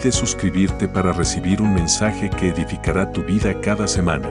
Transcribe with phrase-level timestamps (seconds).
[0.00, 4.28] Olvides suscribirte para recibir un mensaje que edificará tu vida cada semana.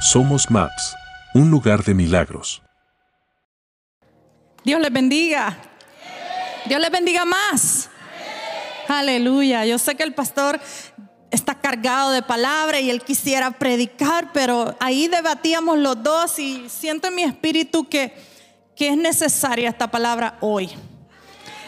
[0.00, 0.96] Somos Maps,
[1.34, 2.62] un lugar de milagros.
[4.64, 5.56] Dios les bendiga.
[6.66, 7.89] Dios les bendiga más.
[8.90, 9.64] Aleluya.
[9.66, 10.60] Yo sé que el pastor
[11.30, 17.06] está cargado de palabra y él quisiera predicar, pero ahí debatíamos los dos y siento
[17.06, 18.12] en mi espíritu que,
[18.74, 20.70] que es necesaria esta palabra hoy.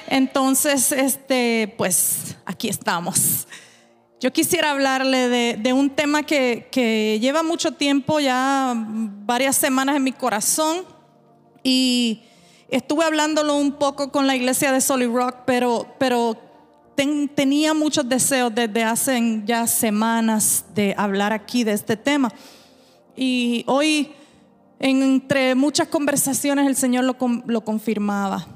[0.09, 3.47] Entonces, este, pues aquí estamos.
[4.19, 10.03] Yo quisiera hablarle de, un tema que, que, lleva mucho tiempo, ya varias semanas en
[10.03, 10.85] mi corazón,
[11.63, 12.25] y
[12.69, 16.52] estuve hablándolo un poco con la iglesia de Solid Rock, pero, pero
[16.95, 22.31] tenía muchos deseos desde hace ya semanas de hablar aquí de este tema.
[23.17, 24.13] Y hoy,
[24.79, 28.47] entre muchas conversaciones, el Señor lo, lo confirmaba.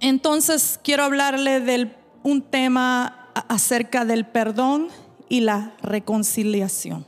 [0.00, 4.88] Entonces, quiero hablarle de un tema acerca del perdón
[5.28, 7.06] y la reconciliación.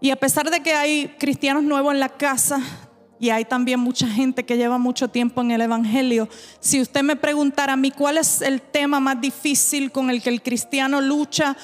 [0.00, 2.60] Y a pesar de que hay cristianos nuevos en la casa
[3.20, 6.28] y hay también mucha gente que lleva mucho tiempo en el Evangelio,
[6.60, 10.30] si usted me preguntara a mí cuál es el tema más difícil con el que
[10.30, 11.56] el cristiano lucha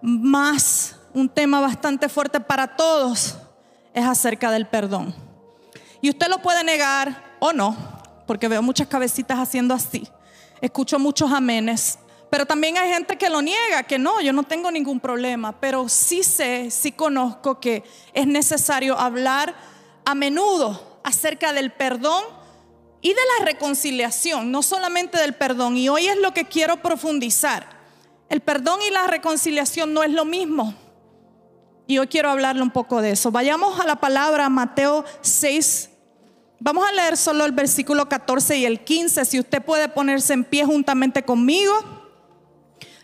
[0.00, 3.36] más, un tema bastante fuerte para todos,
[3.92, 5.14] es acerca del perdón.
[6.00, 7.76] Y usted lo puede negar o no,
[8.26, 10.08] porque veo muchas cabecitas haciendo así.
[10.60, 11.98] Escucho muchos amenes.
[12.30, 15.86] Pero también hay gente que lo niega, que no, yo no tengo ningún problema, pero
[15.90, 17.84] sí sé, sí conozco que
[18.14, 19.54] es necesario hablar
[20.06, 22.22] a menudo acerca del perdón
[23.00, 25.76] y de la reconciliación, no solamente del perdón.
[25.76, 27.66] Y hoy es lo que quiero profundizar.
[28.28, 30.74] El perdón y la reconciliación no es lo mismo.
[31.86, 33.30] Y hoy quiero hablarle un poco de eso.
[33.30, 35.90] Vayamos a la palabra Mateo 6.
[36.60, 39.24] Vamos a leer solo el versículo 14 y el 15.
[39.24, 41.74] Si usted puede ponerse en pie juntamente conmigo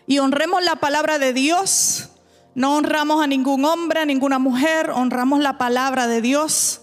[0.07, 2.09] y honremos la palabra de Dios.
[2.55, 6.81] No honramos a ningún hombre, a ninguna mujer, honramos la palabra de Dios.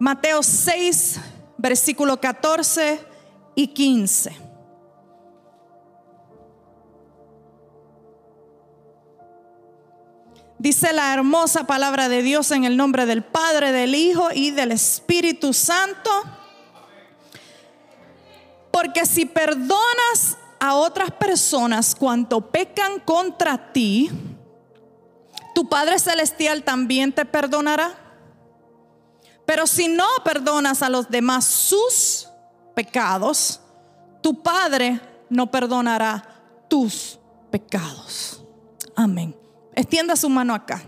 [0.00, 1.20] Mateo 6,
[1.58, 2.98] versículo 14
[3.54, 4.34] y 15.
[10.58, 14.72] Dice la hermosa palabra de Dios en el nombre del Padre, del Hijo y del
[14.72, 16.10] Espíritu Santo.
[18.70, 24.10] Porque si perdonas a otras personas cuanto pecan contra ti,
[25.54, 28.09] tu Padre Celestial también te perdonará.
[29.50, 32.28] Pero si no perdonas a los demás sus
[32.72, 33.58] pecados,
[34.22, 36.22] tu Padre no perdonará
[36.68, 37.18] tus
[37.50, 38.44] pecados.
[38.94, 39.36] Amén.
[39.74, 40.84] Extienda su mano acá.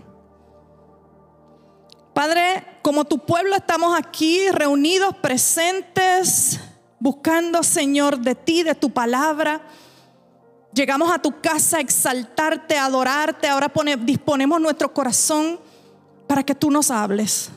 [2.13, 6.57] Padre, como tu pueblo estamos aquí reunidos, presentes
[6.99, 9.61] buscando, Señor, de ti, de tu palabra.
[10.73, 13.49] Llegamos a tu casa a exaltarte, a adorarte.
[13.49, 13.69] Ahora
[13.99, 15.59] disponemos nuestro corazón
[16.27, 17.51] para que tú nos hables.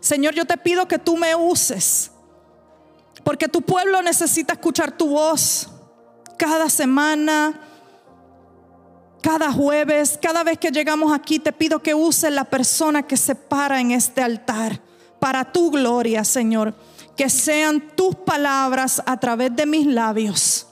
[0.00, 2.10] Señor, yo te pido que tú me uses,
[3.22, 5.68] porque tu pueblo necesita escuchar tu voz
[6.38, 7.60] cada semana,
[9.22, 11.38] cada jueves, cada vez que llegamos aquí.
[11.38, 14.80] Te pido que uses la persona que se para en este altar
[15.18, 16.74] para tu gloria, Señor
[17.20, 20.66] que sean tus palabras a través de mis labios.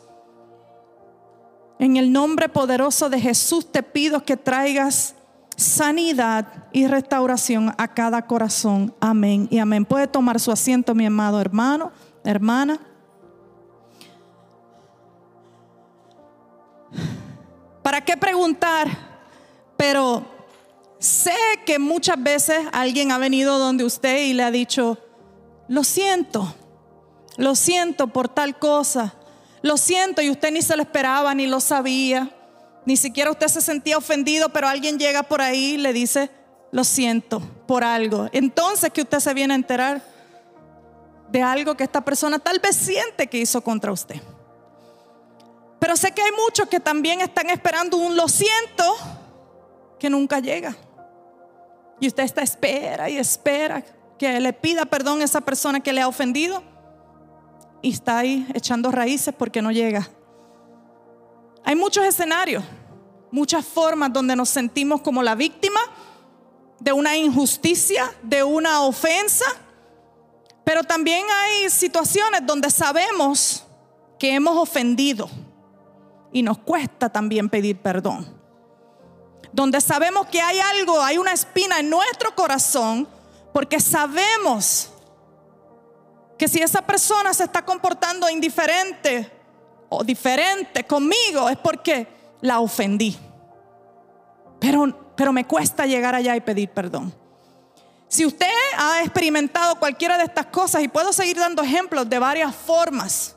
[1.78, 5.14] En el nombre poderoso de Jesús te pido que traigas
[5.58, 8.94] sanidad y restauración a cada corazón.
[9.00, 9.84] Amén y amén.
[9.84, 11.90] Puede tomar su asiento, mi amado hermano,
[12.22, 12.78] hermana.
[17.82, 18.88] ¿Para qué preguntar?
[19.76, 20.24] Pero
[21.00, 21.34] sé
[21.66, 24.96] que muchas veces alguien ha venido donde usted y le ha dicho,
[25.66, 26.54] lo siento,
[27.36, 29.14] lo siento por tal cosa,
[29.62, 32.30] lo siento y usted ni se lo esperaba, ni lo sabía,
[32.88, 36.30] ni siquiera usted se sentía ofendido, pero alguien llega por ahí y le dice,
[36.72, 38.30] lo siento por algo.
[38.32, 40.02] Entonces que usted se viene a enterar
[41.30, 44.22] de algo que esta persona tal vez siente que hizo contra usted.
[45.78, 48.96] Pero sé que hay muchos que también están esperando un lo siento
[49.98, 50.74] que nunca llega.
[52.00, 53.84] Y usted está espera y espera
[54.18, 56.62] que le pida perdón a esa persona que le ha ofendido.
[57.82, 60.08] Y está ahí echando raíces porque no llega.
[61.68, 62.64] Hay muchos escenarios,
[63.30, 65.80] muchas formas donde nos sentimos como la víctima
[66.78, 69.46] de una injusticia, de una ofensa.
[70.64, 73.64] Pero también hay situaciones donde sabemos
[74.18, 75.28] que hemos ofendido
[76.32, 78.38] y nos cuesta también pedir perdón
[79.52, 83.08] donde sabemos que hay algo, hay una espina en nuestro corazón,
[83.52, 84.90] porque sabemos
[86.36, 89.30] que si esa persona se está comportando indiferente
[89.88, 92.06] o diferente conmigo es porque
[92.40, 93.16] la ofendí.
[94.60, 97.14] Pero, pero me cuesta llegar allá y pedir perdón.
[98.08, 98.46] Si usted
[98.76, 103.36] ha experimentado cualquiera de estas cosas, y puedo seguir dando ejemplos de varias formas,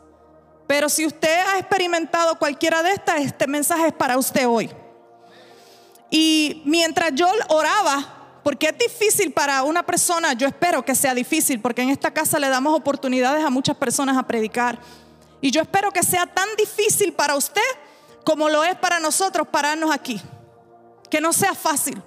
[0.65, 4.71] pero si usted ha experimentado cualquiera de estas, este mensaje es para usted hoy.
[6.09, 11.59] Y mientras yo oraba, porque es difícil para una persona, yo espero que sea difícil,
[11.59, 14.79] porque en esta casa le damos oportunidades a muchas personas a predicar.
[15.41, 17.61] Y yo espero que sea tan difícil para usted
[18.23, 20.21] como lo es para nosotros pararnos aquí.
[21.09, 22.01] Que no sea fácil.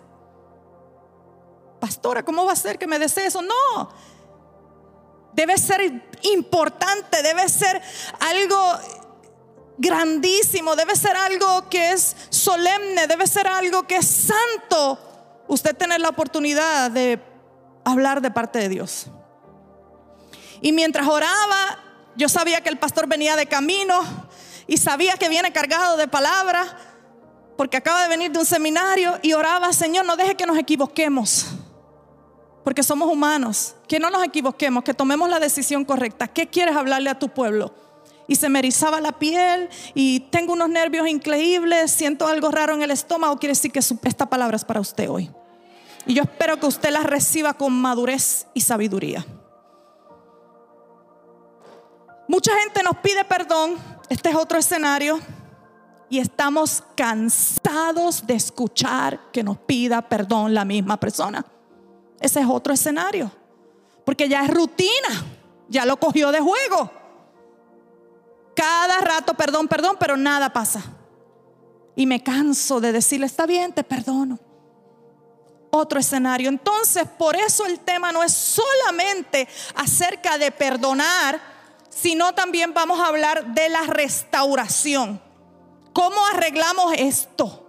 [1.80, 3.42] Pastora, ¿cómo va a ser que me desee eso?
[3.42, 3.90] No.
[5.32, 7.82] Debe ser importante, debe ser
[8.20, 8.56] algo
[9.76, 14.98] grandísimo, debe ser algo que es solemne, debe ser algo que es santo.
[15.48, 17.20] Usted tener la oportunidad de
[17.84, 19.06] hablar de parte de Dios.
[20.60, 21.78] Y mientras oraba,
[22.16, 24.02] yo sabía que el pastor venía de camino
[24.66, 26.74] y sabía que viene cargado de palabras
[27.56, 31.46] porque acaba de venir de un seminario y oraba, Señor, no deje que nos equivoquemos.
[32.64, 36.26] Porque somos humanos, que no nos equivoquemos, que tomemos la decisión correcta.
[36.26, 37.74] ¿Qué quieres hablarle a tu pueblo?
[38.26, 42.82] y se me erizaba la piel y tengo unos nervios increíbles, siento algo raro en
[42.82, 45.30] el estómago, quiere decir que esta palabra es para usted hoy.
[46.06, 49.24] Y yo espero que usted la reciba con madurez y sabiduría.
[52.28, 53.76] Mucha gente nos pide perdón,
[54.08, 55.20] este es otro escenario,
[56.08, 61.44] y estamos cansados de escuchar que nos pida perdón la misma persona.
[62.20, 63.30] Ese es otro escenario,
[64.04, 65.24] porque ya es rutina,
[65.68, 66.90] ya lo cogió de juego.
[68.54, 70.82] Cada rato, perdón, perdón, pero nada pasa.
[71.96, 74.38] Y me canso de decirle, está bien, te perdono.
[75.70, 76.48] Otro escenario.
[76.48, 81.53] Entonces, por eso el tema no es solamente acerca de perdonar,
[81.94, 85.20] sino también vamos a hablar de la restauración.
[85.92, 87.68] ¿Cómo arreglamos esto?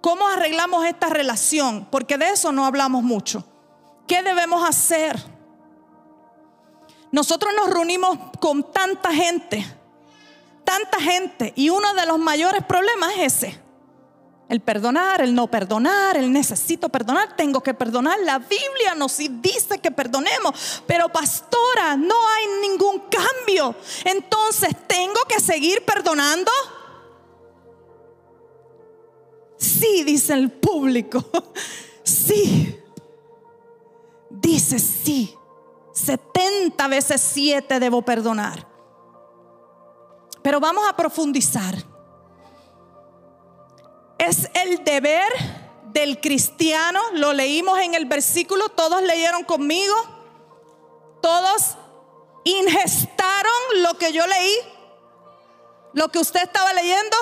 [0.00, 1.86] ¿Cómo arreglamos esta relación?
[1.90, 3.44] Porque de eso no hablamos mucho.
[4.06, 5.22] ¿Qué debemos hacer?
[7.10, 9.64] Nosotros nos reunimos con tanta gente
[10.64, 13.61] tanta gente y uno de los mayores problemas es ese.
[14.52, 18.18] El perdonar, el no perdonar, el necesito perdonar, tengo que perdonar.
[18.20, 23.74] La Biblia nos dice que perdonemos, pero pastora, no hay ningún cambio.
[24.04, 26.50] Entonces, ¿tengo que seguir perdonando?
[29.56, 31.24] Sí, dice el público.
[32.04, 32.78] Sí.
[34.28, 35.34] Dice sí.
[35.94, 38.66] 70 veces 7 debo perdonar.
[40.42, 41.91] Pero vamos a profundizar.
[44.22, 45.32] Es el deber
[45.86, 49.94] del cristiano, lo leímos en el versículo, todos leyeron conmigo,
[51.20, 51.76] todos
[52.44, 53.52] ingestaron
[53.82, 54.54] lo que yo leí,
[55.94, 57.16] lo que usted estaba leyendo,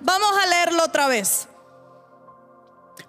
[0.00, 1.48] vamos a leerlo otra vez.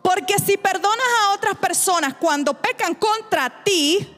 [0.01, 4.17] Porque si perdonas a otras personas cuando pecan contra ti,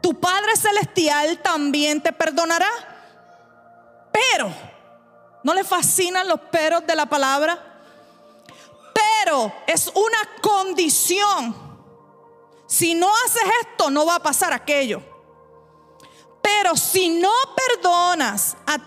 [0.00, 2.70] tu Padre Celestial también te perdonará.
[4.12, 4.52] Pero
[5.42, 7.69] ¿No le fascinan los peros de la palabra?
[9.00, 11.54] Pero es una condición.
[12.66, 15.02] Si no haces esto, no va a pasar aquello.
[16.42, 18.78] Pero si no perdonas a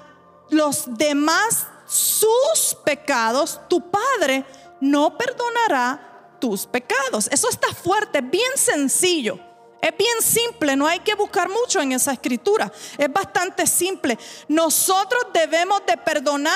[0.49, 4.45] los demás sus pecados, tu Padre
[4.81, 7.27] no perdonará tus pecados.
[7.31, 9.39] Eso está fuerte, bien sencillo.
[9.81, 12.71] Es bien simple, no hay que buscar mucho en esa escritura.
[12.97, 14.17] Es bastante simple.
[14.47, 16.55] Nosotros debemos de perdonar,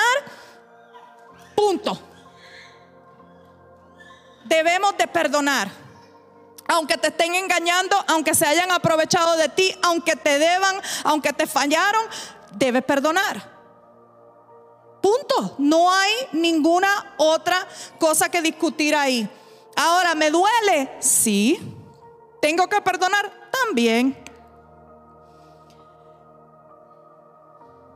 [1.53, 2.06] punto.
[4.47, 5.69] Debemos de perdonar.
[6.69, 11.47] Aunque te estén engañando, aunque se hayan aprovechado de ti, aunque te deban, aunque te
[11.47, 12.03] fallaron,
[12.51, 13.57] debes perdonar.
[15.01, 15.55] Punto.
[15.59, 17.65] No hay ninguna otra
[17.99, 19.29] cosa que discutir ahí.
[19.75, 20.97] Ahora, ¿me duele?
[20.99, 21.75] Sí.
[22.41, 23.49] ¿Tengo que perdonar?
[23.63, 24.17] También.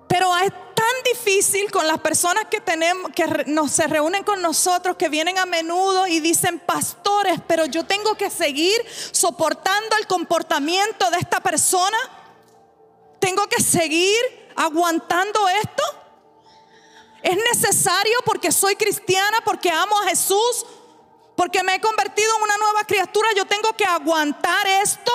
[0.08, 0.71] Pero es tan
[1.14, 5.46] difícil con las personas que tenemos, que nos, se reúnen con nosotros, que vienen a
[5.46, 8.76] menudo y dicen, pastores, pero yo tengo que seguir
[9.12, 11.98] soportando el comportamiento de esta persona.
[13.20, 14.18] Tengo que seguir
[14.56, 15.84] aguantando esto.
[17.22, 20.66] Es necesario porque soy cristiana, porque amo a Jesús,
[21.36, 23.30] porque me he convertido en una nueva criatura.
[23.36, 25.12] Yo tengo que aguantar esto.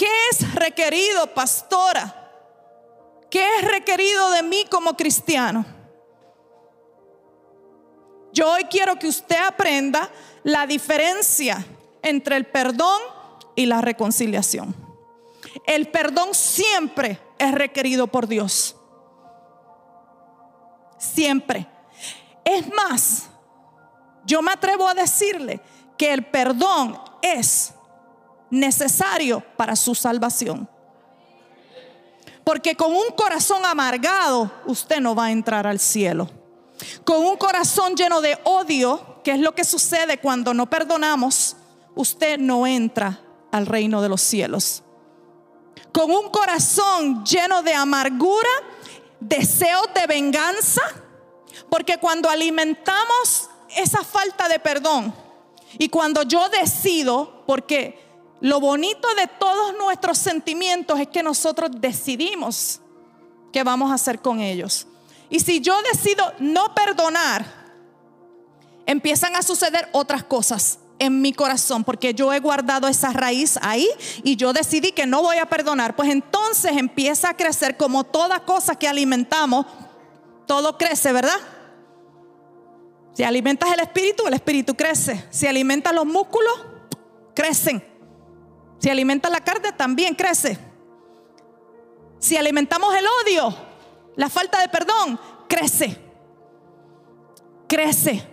[0.00, 2.32] ¿Qué es requerido, pastora?
[3.30, 5.66] ¿Qué es requerido de mí como cristiano?
[8.32, 10.10] Yo hoy quiero que usted aprenda
[10.42, 11.66] la diferencia
[12.00, 12.98] entre el perdón
[13.54, 14.74] y la reconciliación.
[15.66, 18.74] El perdón siempre es requerido por Dios.
[20.96, 21.68] Siempre.
[22.42, 23.28] Es más,
[24.24, 25.60] yo me atrevo a decirle
[25.98, 27.74] que el perdón es
[28.50, 30.68] necesario para su salvación.
[32.44, 36.28] Porque con un corazón amargado usted no va a entrar al cielo.
[37.04, 41.56] Con un corazón lleno de odio, que es lo que sucede cuando no perdonamos,
[41.94, 43.20] usted no entra
[43.52, 44.82] al reino de los cielos.
[45.92, 48.48] Con un corazón lleno de amargura,
[49.18, 50.82] deseos de venganza,
[51.68, 55.14] porque cuando alimentamos esa falta de perdón
[55.78, 58.09] y cuando yo decido, porque
[58.40, 62.80] lo bonito de todos nuestros sentimientos es que nosotros decidimos
[63.52, 64.86] qué vamos a hacer con ellos.
[65.28, 67.44] Y si yo decido no perdonar,
[68.86, 73.88] empiezan a suceder otras cosas en mi corazón, porque yo he guardado esa raíz ahí
[74.22, 75.94] y yo decidí que no voy a perdonar.
[75.94, 79.66] Pues entonces empieza a crecer como toda cosa que alimentamos,
[80.46, 81.36] todo crece, ¿verdad?
[83.14, 85.24] Si alimentas el espíritu, el espíritu crece.
[85.30, 86.54] Si alimentas los músculos,
[87.34, 87.89] crecen.
[88.80, 90.58] Si alimenta la carne, también crece.
[92.18, 93.54] Si alimentamos el odio,
[94.16, 95.98] la falta de perdón, crece.
[97.68, 98.26] Crece.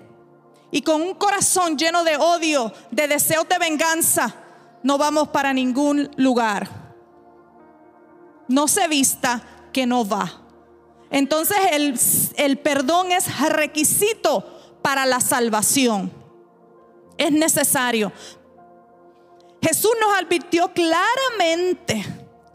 [0.71, 4.35] Y con un corazón lleno de odio, de deseos de venganza,
[4.83, 6.69] no vamos para ningún lugar.
[8.47, 9.41] No se vista
[9.73, 10.41] que no va.
[11.09, 11.99] Entonces el,
[12.37, 16.11] el perdón es requisito para la salvación.
[17.17, 18.13] Es necesario.
[19.61, 22.05] Jesús nos advirtió claramente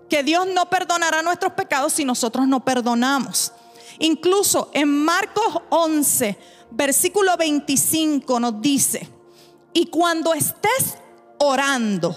[0.08, 3.52] que Dios no perdonará nuestros pecados si nosotros no perdonamos.
[3.98, 6.38] Incluso en Marcos 11,
[6.70, 9.08] versículo 25 nos dice,
[9.72, 10.96] y cuando estés
[11.38, 12.16] orando,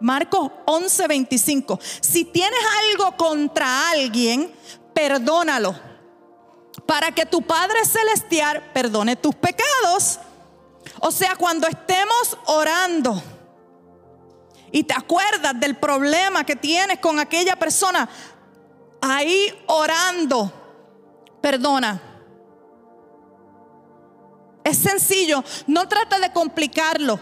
[0.00, 2.60] Marcos 11, 25, si tienes
[2.90, 4.52] algo contra alguien,
[4.94, 5.74] perdónalo,
[6.86, 10.18] para que tu Padre Celestial perdone tus pecados.
[11.00, 13.22] O sea, cuando estemos orando,
[14.72, 18.08] y te acuerdas del problema que tienes con aquella persona,
[19.02, 20.50] ahí orando,
[21.42, 22.00] perdona.
[24.64, 27.20] Es sencillo, no trata de complicarlo,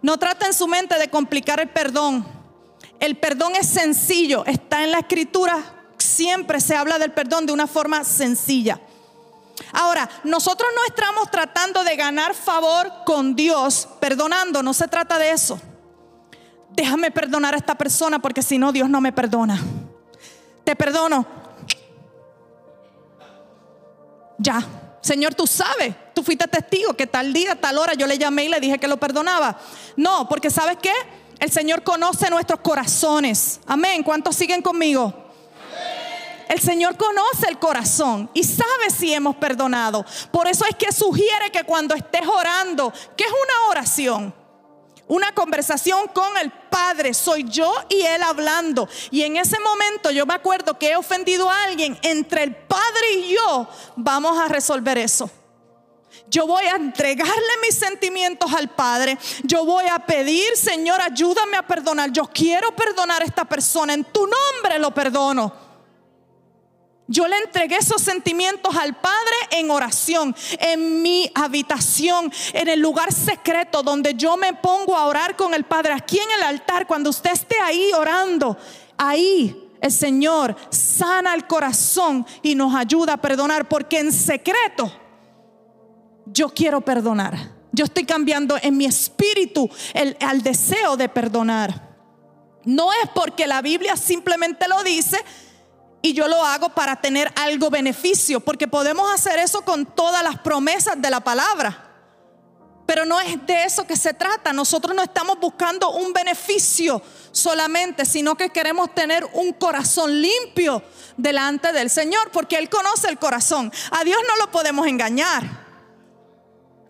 [0.00, 2.26] no trata en su mente de complicar el perdón.
[2.98, 5.58] El perdón es sencillo, está en la escritura,
[5.98, 8.80] siempre se habla del perdón de una forma sencilla.
[9.72, 15.32] Ahora, nosotros no estamos tratando de ganar favor con Dios perdonando, no se trata de
[15.32, 15.60] eso
[16.70, 19.60] déjame perdonar a esta persona porque si no Dios no me perdona.
[20.64, 21.26] Te perdono.
[24.38, 24.62] Ya,
[25.00, 28.48] Señor, tú sabes, tú fuiste testigo que tal día, tal hora yo le llamé y
[28.48, 29.58] le dije que lo perdonaba.
[29.96, 30.92] No, porque sabes qué?
[31.38, 33.60] El Señor conoce nuestros corazones.
[33.66, 34.02] Amén.
[34.02, 35.14] ¿Cuántos siguen conmigo?
[36.48, 40.04] El Señor conoce el corazón y sabe si hemos perdonado.
[40.30, 44.34] Por eso es que sugiere que cuando estés orando, que es una oración,
[45.08, 48.88] una conversación con el Padre, soy yo y Él hablando.
[49.10, 53.12] Y en ese momento yo me acuerdo que he ofendido a alguien, entre el Padre
[53.12, 55.30] y yo vamos a resolver eso.
[56.28, 57.32] Yo voy a entregarle
[57.62, 59.16] mis sentimientos al Padre.
[59.44, 62.10] Yo voy a pedir, Señor, ayúdame a perdonar.
[62.10, 63.94] Yo quiero perdonar a esta persona.
[63.94, 65.65] En tu nombre lo perdono.
[67.08, 73.12] Yo le entregué esos sentimientos al Padre en oración, en mi habitación, en el lugar
[73.12, 77.10] secreto donde yo me pongo a orar con el Padre, aquí en el altar, cuando
[77.10, 78.56] usted esté ahí orando,
[78.96, 84.92] ahí el Señor sana el corazón y nos ayuda a perdonar, porque en secreto
[86.26, 87.54] yo quiero perdonar.
[87.70, 91.94] Yo estoy cambiando en mi espíritu el, al deseo de perdonar.
[92.64, 95.22] No es porque la Biblia simplemente lo dice,
[96.02, 100.38] y yo lo hago para tener algo beneficio, porque podemos hacer eso con todas las
[100.38, 101.86] promesas de la palabra.
[102.86, 104.52] Pero no es de eso que se trata.
[104.52, 110.82] Nosotros no estamos buscando un beneficio solamente, sino que queremos tener un corazón limpio
[111.16, 113.72] delante del Señor, porque Él conoce el corazón.
[113.90, 115.66] A Dios no lo podemos engañar.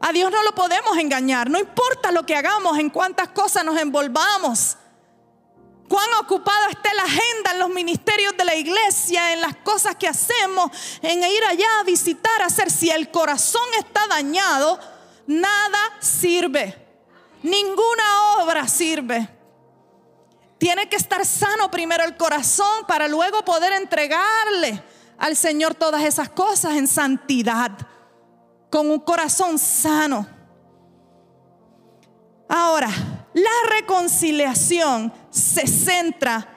[0.01, 1.49] A Dios no lo podemos engañar.
[1.49, 4.77] No importa lo que hagamos, en cuántas cosas nos envolvamos.
[5.89, 10.09] Cuán ocupada esté la agenda en los ministerios de la iglesia, en las cosas que
[10.09, 10.71] hacemos,
[11.03, 12.71] en ir allá a visitar, a hacer.
[12.71, 14.79] Si el corazón está dañado,
[15.27, 16.87] nada sirve.
[17.43, 19.29] Ninguna obra sirve.
[20.59, 24.83] Tiene que estar sano primero el corazón para luego poder entregarle
[25.19, 27.71] al Señor todas esas cosas en santidad,
[28.71, 30.27] con un corazón sano.
[32.49, 32.89] Ahora,
[33.35, 36.49] la reconciliación se centra,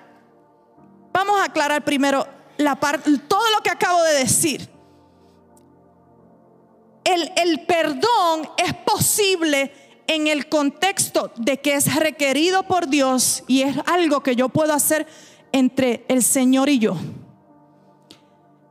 [1.12, 2.26] vamos a aclarar primero
[2.58, 4.70] la parte, todo lo que acabo de decir.
[7.04, 9.74] El, el perdón es posible
[10.08, 14.74] en el contexto de que es requerido por Dios y es algo que yo puedo
[14.74, 15.08] hacer
[15.52, 16.96] entre el Señor y yo.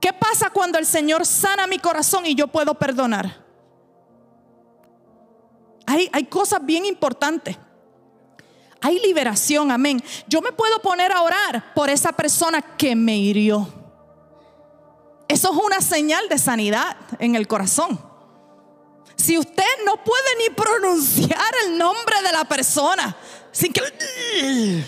[0.01, 3.45] ¿Qué pasa cuando el Señor sana mi corazón y yo puedo perdonar?
[5.87, 7.59] Hay, hay cosas bien importantes.
[8.81, 10.03] Hay liberación, amén.
[10.29, 13.69] Yo me puedo poner a orar por esa persona que me hirió.
[15.27, 18.01] Eso es una señal de sanidad en el corazón.
[19.17, 23.17] Si usted no puede ni pronunciar el nombre de la persona,
[23.51, 23.83] sin que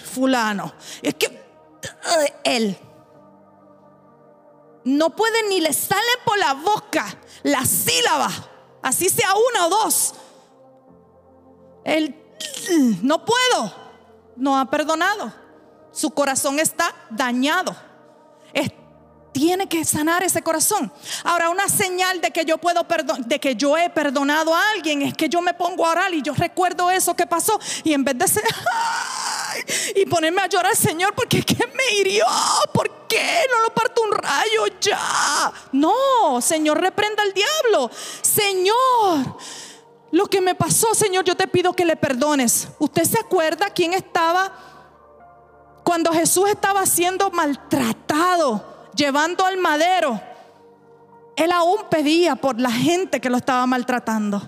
[0.05, 1.41] fulano, es que
[2.45, 2.79] él
[4.85, 7.07] no puede ni le sale por la boca
[7.43, 8.31] la sílaba,
[8.83, 10.15] así sea una o dos.
[11.85, 12.20] Él
[13.03, 13.75] no puedo,
[14.37, 15.33] no ha perdonado.
[15.93, 17.75] Su corazón está dañado.
[19.33, 20.93] tiene que sanar ese corazón.
[21.25, 22.85] Ahora, una señal de que yo puedo
[23.21, 26.21] de que yo he perdonado a alguien es que yo me pongo a orar y
[26.21, 28.45] yo recuerdo eso que pasó y en vez de ser
[29.95, 32.25] y ponerme a llorar, Señor, porque qué me hirió,
[32.73, 35.53] ¿por qué no lo parto un rayo ya?
[35.73, 37.91] No, Señor, reprenda al diablo.
[38.23, 39.37] Señor,
[40.11, 42.69] lo que me pasó, Señor, yo te pido que le perdones.
[42.79, 44.53] ¿Usted se acuerda quién estaba
[45.85, 50.21] cuando Jesús estaba siendo maltratado, llevando al madero?
[51.37, 54.43] Él aún pedía por la gente que lo estaba maltratando.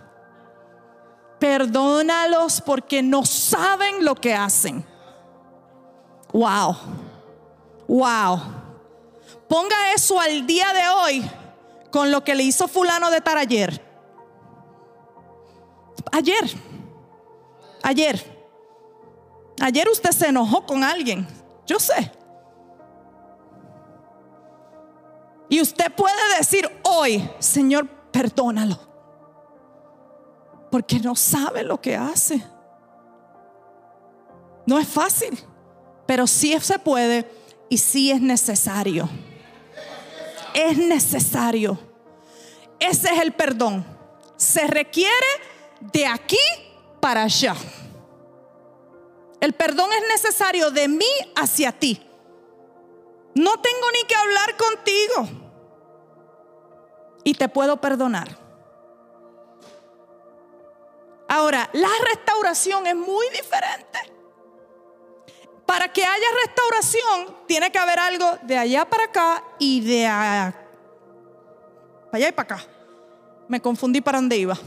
[1.38, 4.84] Perdónalos porque no saben lo que hacen.
[6.32, 6.76] Wow.
[7.86, 8.40] Wow.
[9.48, 11.30] Ponga eso al día de hoy
[11.90, 13.91] con lo que le hizo fulano de tal ayer.
[16.10, 16.50] Ayer,
[17.82, 18.46] ayer,
[19.60, 21.26] ayer usted se enojó con alguien,
[21.66, 22.12] yo sé.
[25.48, 28.78] Y usted puede decir hoy, Señor, perdónalo.
[30.70, 32.42] Porque no sabe lo que hace.
[34.64, 35.38] No es fácil,
[36.06, 37.30] pero sí se puede
[37.68, 39.08] y sí es necesario.
[40.54, 41.78] Es necesario.
[42.78, 43.84] Ese es el perdón.
[44.36, 45.26] Se requiere
[45.90, 46.38] de aquí
[47.00, 47.56] para allá.
[49.40, 52.00] El perdón es necesario de mí hacia ti.
[53.34, 55.40] No tengo ni que hablar contigo.
[57.24, 58.38] Y te puedo perdonar.
[61.28, 63.98] Ahora, la restauración es muy diferente.
[65.66, 70.52] Para que haya restauración, tiene que haber algo de allá para acá y de allá,
[72.10, 72.66] para allá y para acá.
[73.48, 74.58] Me confundí para dónde iba.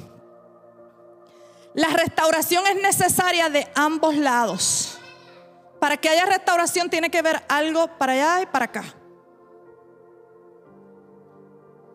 [1.75, 4.97] La restauración es necesaria de ambos lados.
[5.79, 8.83] Para que haya restauración tiene que ver algo para allá y para acá.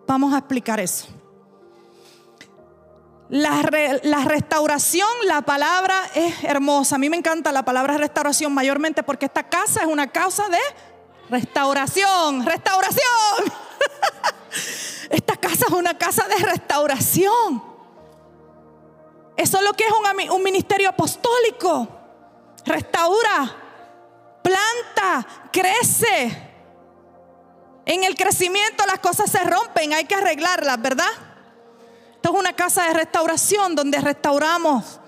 [0.07, 1.07] Vamos a explicar eso.
[3.31, 3.63] La,
[4.03, 6.97] la, restauración, la palabra es hermosa.
[6.97, 10.59] A mí me encanta la palabra restauración mayormente porque esta casa es una casa de
[11.31, 12.45] restauración.
[12.45, 13.05] Restauración.
[15.11, 17.70] esta casa es una casa de restauración.
[19.41, 21.89] Eso es lo que es un, ministerio apostólico.
[22.67, 23.51] Restaura,
[24.43, 26.51] planta, crece.
[27.87, 31.09] En el crecimiento las cosas se rompen, hay que arreglarlas, ¿verdad?
[32.17, 35.01] Esto es una casa de restauración donde restauramos.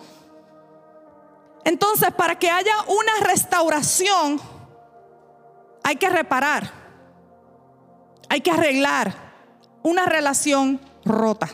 [1.64, 4.40] Entonces, para que haya una restauración,
[5.82, 6.72] hay que reparar,
[8.30, 9.14] hay que arreglar
[9.82, 11.50] una relación rota.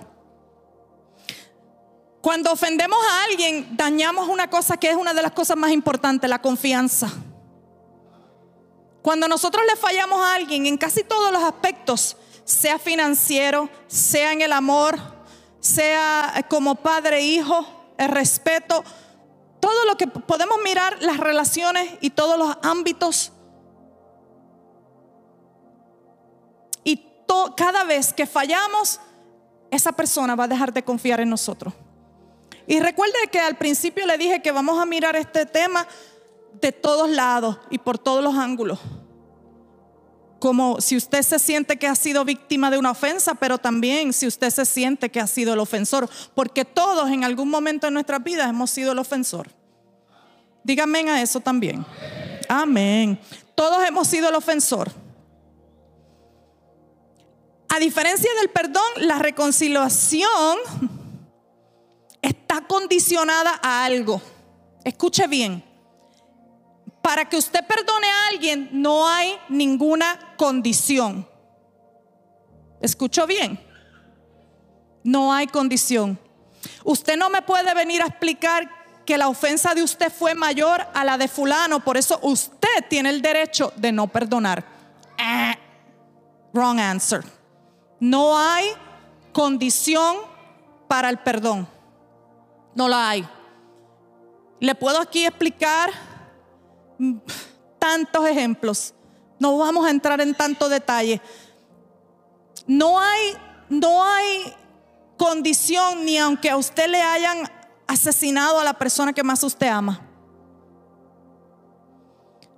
[2.28, 6.28] Cuando ofendemos a alguien, dañamos una cosa que es una de las cosas más importantes,
[6.28, 7.10] la confianza.
[9.00, 14.42] Cuando nosotros le fallamos a alguien en casi todos los aspectos, sea financiero, sea en
[14.42, 14.98] el amor,
[15.58, 18.84] sea como padre hijo, el respeto,
[19.58, 23.32] todo lo que podemos mirar, las relaciones y todos los ámbitos.
[26.84, 27.06] Y
[27.56, 29.00] cada vez que fallamos,
[29.70, 31.72] esa persona va a dejar de confiar en nosotros.
[32.68, 35.88] Y recuerde que al principio le dije que vamos a mirar este tema
[36.60, 38.78] de todos lados y por todos los ángulos.
[40.38, 44.26] Como si usted se siente que ha sido víctima de una ofensa, pero también si
[44.26, 48.18] usted se siente que ha sido el ofensor, porque todos en algún momento de nuestra
[48.18, 49.48] vida hemos sido el ofensor.
[50.62, 51.86] Díganme a eso también.
[52.50, 53.18] Amén.
[53.54, 54.92] Todos hemos sido el ofensor.
[57.70, 60.58] A diferencia del perdón, la reconciliación
[62.48, 64.22] está condicionada a algo.
[64.82, 65.62] Escuche bien.
[67.02, 71.28] Para que usted perdone a alguien no hay ninguna condición.
[72.80, 73.60] ¿Escuchó bien?
[75.04, 76.18] No hay condición.
[76.84, 78.68] Usted no me puede venir a explicar
[79.04, 83.10] que la ofensa de usted fue mayor a la de fulano, por eso usted tiene
[83.10, 84.64] el derecho de no perdonar.
[85.18, 85.54] Eh,
[86.52, 87.22] wrong answer.
[88.00, 88.70] No hay
[89.32, 90.16] condición
[90.88, 91.77] para el perdón.
[92.74, 93.28] No la hay.
[94.60, 95.90] Le puedo aquí explicar
[97.78, 98.94] tantos ejemplos.
[99.38, 101.20] No vamos a entrar en tanto detalle.
[102.66, 103.34] No hay,
[103.68, 104.54] no hay
[105.16, 107.48] condición ni aunque a usted le hayan
[107.86, 110.00] asesinado a la persona que más usted ama.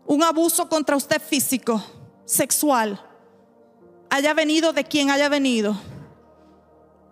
[0.07, 1.83] Un abuso contra usted físico,
[2.25, 3.01] sexual,
[4.09, 5.77] haya venido de quien haya venido,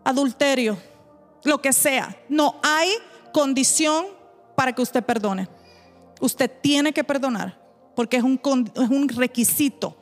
[0.03, 0.77] adulterio,
[1.45, 2.17] lo que sea.
[2.29, 2.93] No hay
[3.33, 4.07] condición
[4.55, 5.49] para que usted perdone.
[6.21, 7.59] Usted tiene que perdonar
[7.95, 8.41] porque es un,
[8.75, 9.97] es un requisito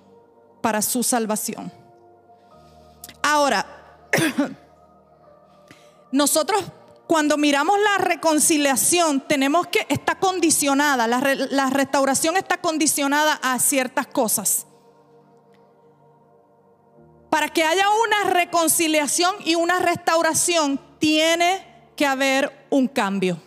[0.60, 1.72] para su salvación.
[3.22, 3.66] Ahora,
[6.12, 6.64] nosotros
[7.06, 11.20] cuando miramos la reconciliación, tenemos que, está condicionada, la,
[11.50, 14.66] la, restauración está condicionada a ciertas cosas.
[17.30, 21.64] Para que haya una reconciliación y una restauración, tiene
[21.96, 23.40] que haber un cambio.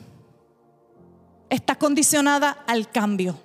[1.49, 3.39] Está condicionada al cambio.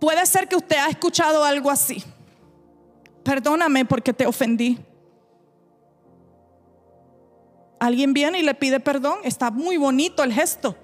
[0.00, 2.02] Puede ser que usted ha escuchado algo así.
[3.22, 4.78] Perdóname porque te ofendí.
[7.78, 9.18] Alguien viene y le pide perdón.
[9.24, 10.76] Está muy bonito el gesto.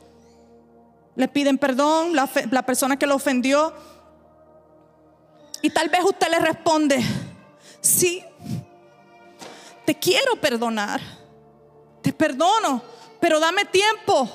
[1.15, 3.73] Le piden perdón la, la persona que lo ofendió.
[5.63, 7.03] Y tal vez usted le responde,
[7.81, 8.23] sí,
[9.85, 11.01] te quiero perdonar.
[12.03, 12.83] Te perdono,
[13.21, 14.29] pero dame tiempo.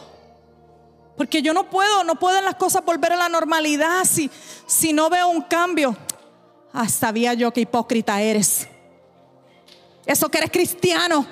[1.15, 4.31] Porque yo no puedo, no pueden las cosas volver a la normalidad si,
[4.65, 5.95] si no veo un cambio.
[6.73, 8.67] Ah, sabía yo que hipócrita eres.
[10.05, 11.25] Eso que eres cristiano.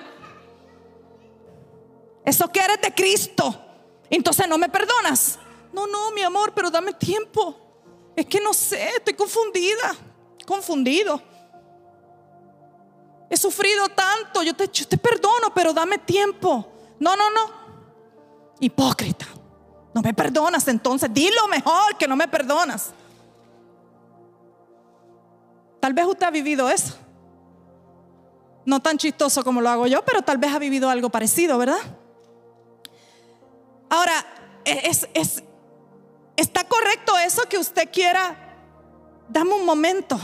[2.24, 3.60] Eso que eres de Cristo.
[4.10, 5.40] Entonces no me perdonas.
[5.74, 7.69] No, no, mi amor, pero dame tiempo.
[8.20, 9.96] Es que no sé, estoy confundida,
[10.46, 11.22] confundido.
[13.30, 16.70] He sufrido tanto, yo te, yo te perdono, pero dame tiempo.
[17.00, 17.50] No, no, no.
[18.60, 19.26] Hipócrita.
[19.94, 22.92] No me perdonas, entonces dilo mejor que no me perdonas.
[25.80, 26.98] Tal vez usted ha vivido eso.
[28.66, 31.80] No tan chistoso como lo hago yo, pero tal vez ha vivido algo parecido, ¿verdad?
[33.90, 34.26] Ahora,
[34.66, 35.08] es,
[36.40, 38.36] ¿está correcto eso que usted quiera?
[39.28, 40.20] Dame un momento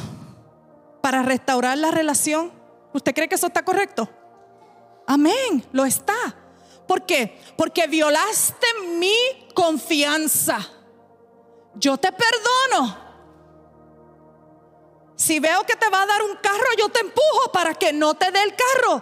[1.01, 2.51] para restaurar la relación.
[2.93, 4.09] ¿Usted cree que eso está correcto?
[5.07, 6.15] Amén, lo está.
[6.87, 7.39] ¿Por qué?
[7.57, 9.15] Porque violaste mi
[9.53, 10.59] confianza.
[11.75, 13.05] Yo te perdono
[15.15, 18.15] si veo que te va a dar un carro, yo te empujo para que no
[18.15, 19.01] te dé el carro.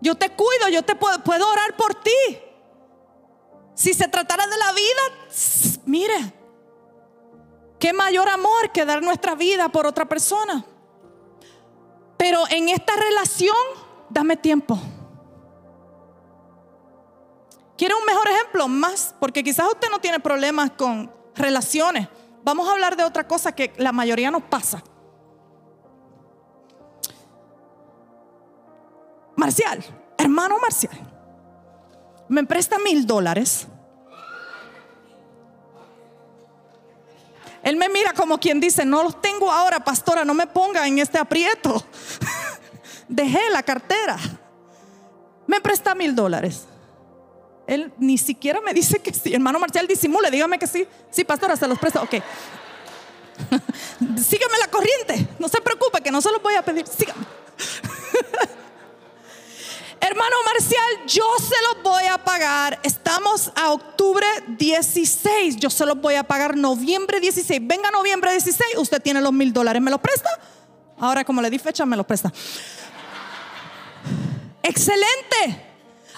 [0.00, 2.10] Yo te cuido, yo te puedo, puedo orar por ti.
[3.74, 5.23] Si se tratara de la vida,
[5.84, 6.32] mire,
[7.78, 10.64] qué mayor amor que dar nuestra vida por otra persona.
[12.16, 13.56] Pero en esta relación,
[14.10, 14.78] dame tiempo.
[17.76, 18.68] ¿Quiere un mejor ejemplo?
[18.68, 22.08] Más, porque quizás usted no tiene problemas con relaciones.
[22.44, 24.82] Vamos a hablar de otra cosa que la mayoría nos pasa.
[29.36, 29.84] Marcial,
[30.16, 30.96] hermano Marcial,
[32.28, 33.66] me presta mil dólares.
[37.64, 40.98] Él me mira como quien dice, no los tengo ahora, pastora, no me ponga en
[40.98, 41.84] este aprieto.
[43.08, 44.18] Dejé la cartera.
[45.46, 46.66] Me presta mil dólares.
[47.66, 49.32] Él ni siquiera me dice que sí.
[49.32, 50.86] Hermano Marcial, disimule, dígame que sí.
[51.10, 52.02] Sí, pastora, se los presto.
[52.02, 52.10] Ok.
[54.18, 55.26] sígame la corriente.
[55.38, 56.86] No se preocupe, que no se los voy a pedir.
[56.86, 57.24] Sígame.
[60.06, 62.78] Hermano Marcial, yo se los voy a pagar.
[62.82, 65.56] Estamos a octubre 16.
[65.56, 67.58] Yo se los voy a pagar noviembre 16.
[67.62, 69.80] Venga noviembre 16, usted tiene los mil dólares.
[69.80, 70.28] ¿Me los presta?
[70.98, 72.30] Ahora como le di fecha, me los presta.
[74.62, 75.72] Excelente.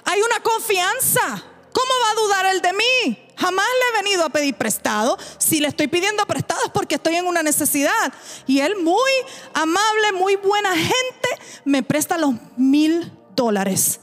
[0.05, 1.45] Hay una confianza.
[1.73, 3.29] ¿Cómo va a dudar él de mí?
[3.37, 5.17] Jamás le he venido a pedir prestado.
[5.39, 8.13] Si le estoy pidiendo prestado es porque estoy en una necesidad.
[8.49, 9.13] Y él muy
[9.55, 11.29] amable, muy buena gente,
[11.65, 14.01] me presta los mil dólares.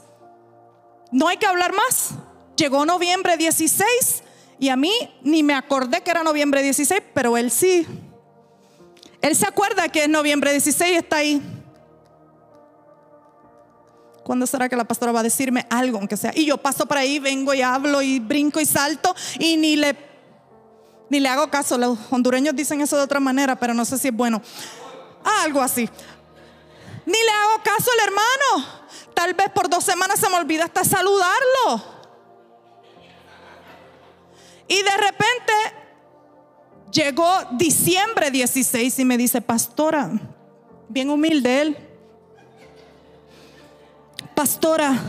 [1.10, 2.10] No hay que hablar más.
[2.56, 4.22] Llegó noviembre 16
[4.58, 4.92] y a mí
[5.22, 7.86] ni me acordé que era noviembre 16, pero él sí.
[9.20, 11.42] Él se acuerda que es noviembre 16 y está ahí.
[14.22, 16.32] ¿Cuándo será que la pastora va a decirme algo, aunque sea?
[16.34, 19.96] Y yo paso por ahí, vengo y hablo y brinco y salto y ni le,
[21.10, 21.76] ni le hago caso.
[21.76, 24.40] Los hondureños dicen eso de otra manera, pero no sé si es bueno.
[25.42, 25.88] algo así.
[27.06, 28.83] Ni le hago caso al hermano.
[29.14, 31.94] Tal vez por dos semanas se me olvida hasta saludarlo.
[34.66, 35.52] Y de repente
[36.90, 40.10] llegó diciembre 16 y me dice, pastora,
[40.88, 41.94] bien humilde él
[44.34, 45.00] pastora,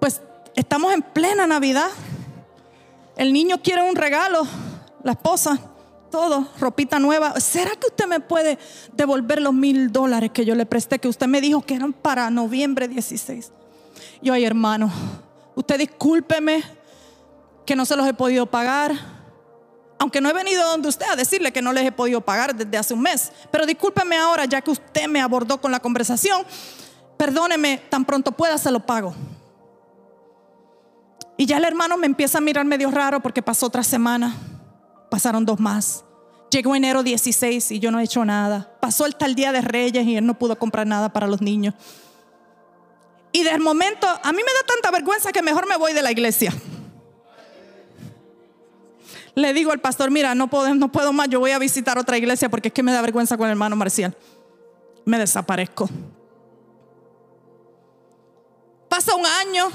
[0.00, 0.20] pues
[0.56, 1.88] estamos en plena Navidad.
[3.16, 4.46] El niño quiere un regalo,
[5.02, 5.58] la esposa,
[6.14, 7.40] todo, ropita nueva.
[7.40, 8.56] ¿Será que usted me puede
[8.92, 12.30] devolver los mil dólares que yo le presté, que usted me dijo que eran para
[12.30, 13.50] noviembre 16?
[14.22, 14.92] Yo, ay hermano,
[15.56, 16.62] usted discúlpeme
[17.66, 18.92] que no se los he podido pagar.
[19.98, 22.78] Aunque no he venido donde usted a decirle que no les he podido pagar desde
[22.78, 23.32] hace un mes.
[23.50, 26.46] Pero discúlpeme ahora, ya que usted me abordó con la conversación
[27.16, 29.14] perdóneme, tan pronto pueda se lo pago.
[31.36, 34.36] Y ya el hermano me empieza a mirar medio raro porque pasó otra semana,
[35.14, 36.04] pasaron dos más.
[36.50, 38.76] Llegó enero 16 y yo no he hecho nada.
[38.80, 41.72] Pasó el tal día de Reyes y él no pudo comprar nada para los niños.
[43.30, 46.10] Y del momento, a mí me da tanta vergüenza que mejor me voy de la
[46.10, 46.52] iglesia.
[49.36, 52.18] Le digo al pastor, mira, no puedo, no puedo más, yo voy a visitar otra
[52.18, 54.16] iglesia porque es que me da vergüenza con el hermano Marcial.
[55.04, 55.88] Me desaparezco.
[58.88, 59.68] Pasa un año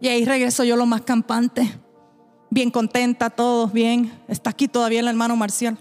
[0.00, 1.78] y ahí regreso yo lo más campante.
[2.50, 4.20] Bien contenta, todos bien.
[4.28, 5.78] Está aquí todavía el hermano Marcial.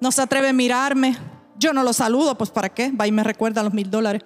[0.00, 1.16] No se atreve a mirarme.
[1.56, 2.90] Yo no lo saludo, pues para qué.
[2.90, 4.22] Va y me recuerda los mil dólares.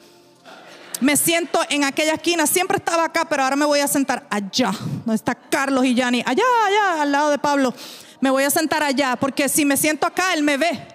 [1.00, 2.46] Me siento en aquella esquina.
[2.46, 4.72] Siempre estaba acá, pero ahora me voy a sentar allá.
[5.04, 6.22] Donde está Carlos y Yani.
[6.26, 7.74] Allá, allá, al lado de Pablo.
[8.20, 10.88] Me voy a sentar allá, porque si me siento acá, él me ve.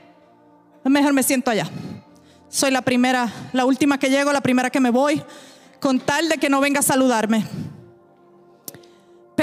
[0.84, 1.70] Mejor me siento allá
[2.54, 5.24] soy la primera, la última que llego, la primera que me voy,
[5.80, 7.44] con tal de que no venga a saludarme.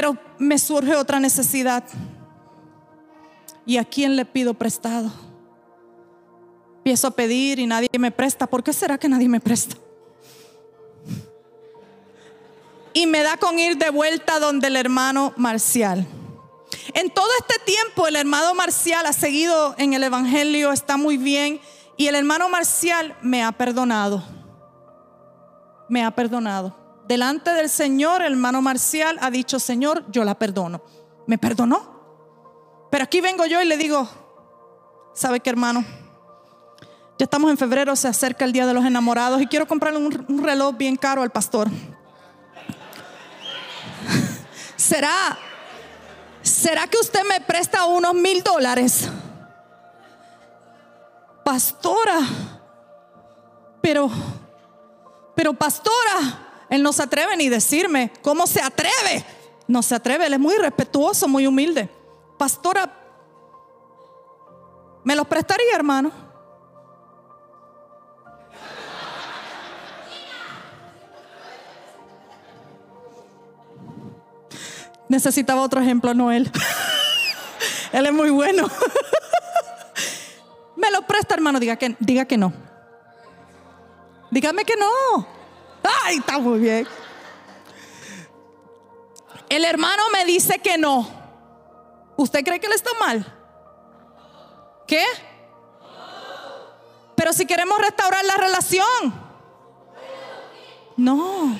[0.00, 1.84] Pero me surge otra necesidad.
[3.66, 5.12] ¿Y a quién le pido prestado?
[6.78, 8.46] Empiezo a pedir y nadie me presta.
[8.46, 9.76] ¿Por qué será que nadie me presta?
[12.94, 16.06] Y me da con ir de vuelta donde el hermano Marcial.
[16.94, 21.60] En todo este tiempo el hermano Marcial ha seguido en el Evangelio, está muy bien
[21.98, 24.24] y el hermano Marcial me ha perdonado.
[25.90, 26.79] Me ha perdonado.
[27.10, 30.80] Delante del Señor, el hermano Marcial ha dicho, Señor, yo la perdono.
[31.26, 32.86] Me perdonó.
[32.88, 34.08] Pero aquí vengo yo y le digo,
[35.12, 35.84] ¿sabe qué hermano?
[37.18, 40.24] Ya estamos en febrero, se acerca el Día de los Enamorados y quiero comprarle un,
[40.28, 41.68] un reloj bien caro al pastor.
[44.76, 45.36] ¿Será,
[46.42, 49.08] ¿Será que usted me presta unos mil dólares?
[51.42, 52.20] pastora,
[53.80, 54.08] pero,
[55.34, 59.24] pero pastora, él no se atreve ni decirme, ¿cómo se atreve?
[59.66, 61.90] No se atreve, él es muy respetuoso, muy humilde.
[62.38, 62.96] Pastora,
[65.04, 66.12] ¿me los prestaría, hermano?
[75.08, 76.48] Necesitaba otro ejemplo, no él.
[77.92, 78.70] él es muy bueno.
[80.76, 81.58] Me lo presta, hermano.
[81.58, 82.52] Diga que, diga que no.
[84.30, 85.39] Dígame que no.
[85.82, 86.86] Ay, está muy bien.
[89.48, 91.08] El hermano me dice que no.
[92.16, 93.26] ¿Usted cree que él está mal?
[94.86, 95.04] ¿Qué?
[97.16, 99.14] Pero si queremos restaurar la relación.
[100.96, 101.58] No.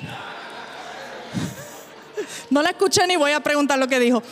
[2.50, 4.22] No la escuché ni voy a preguntar lo que dijo.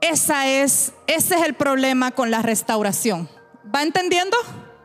[0.00, 3.28] Esa es, ese es el problema con la restauración.
[3.74, 4.36] ¿Va entendiendo?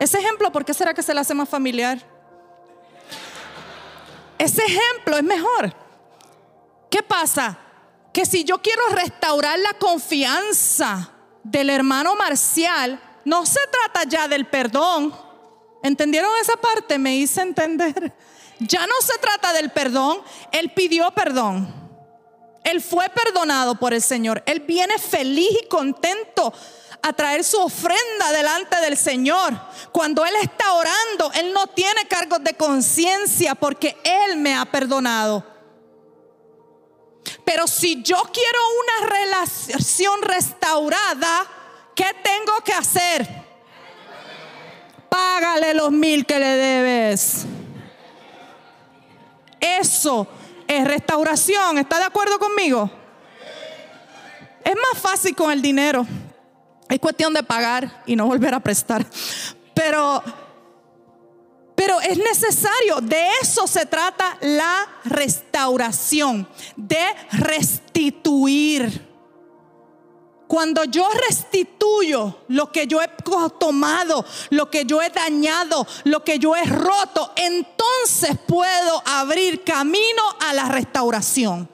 [0.02, 1.96] Ese ejemplo, ¿por qué será que se le hace más familiar?
[4.36, 5.72] Ese ejemplo es mejor.
[6.90, 7.56] ¿Qué pasa?
[8.12, 11.12] Que si yo quiero restaurar la confianza
[11.44, 15.14] del hermano Marcial, no se trata ya del perdón.
[15.84, 16.98] ¿Entendieron esa parte?
[16.98, 18.12] Me hice entender.
[18.58, 20.20] Ya no se trata del perdón.
[20.50, 21.72] Él pidió perdón.
[22.64, 24.42] Él fue perdonado por el Señor.
[24.46, 26.52] Él viene feliz y contento
[27.02, 29.58] a traer su ofrenda delante del Señor.
[29.90, 35.44] Cuando Él está orando, Él no tiene cargos de conciencia porque Él me ha perdonado.
[37.44, 41.46] Pero si yo quiero una relación restaurada,
[41.94, 43.28] ¿qué tengo que hacer?
[45.08, 47.44] Págale los mil que le debes.
[49.60, 50.26] Eso
[50.66, 51.78] es restauración.
[51.78, 52.90] ¿Está de acuerdo conmigo?
[54.64, 56.06] Es más fácil con el dinero.
[56.92, 59.06] Es cuestión de pagar y no volver a prestar.
[59.72, 60.22] Pero
[61.74, 67.02] pero es necesario, de eso se trata la restauración, de
[67.32, 69.08] restituir.
[70.46, 73.08] Cuando yo restituyo lo que yo he
[73.58, 80.22] tomado, lo que yo he dañado, lo que yo he roto, entonces puedo abrir camino
[80.40, 81.70] a la restauración,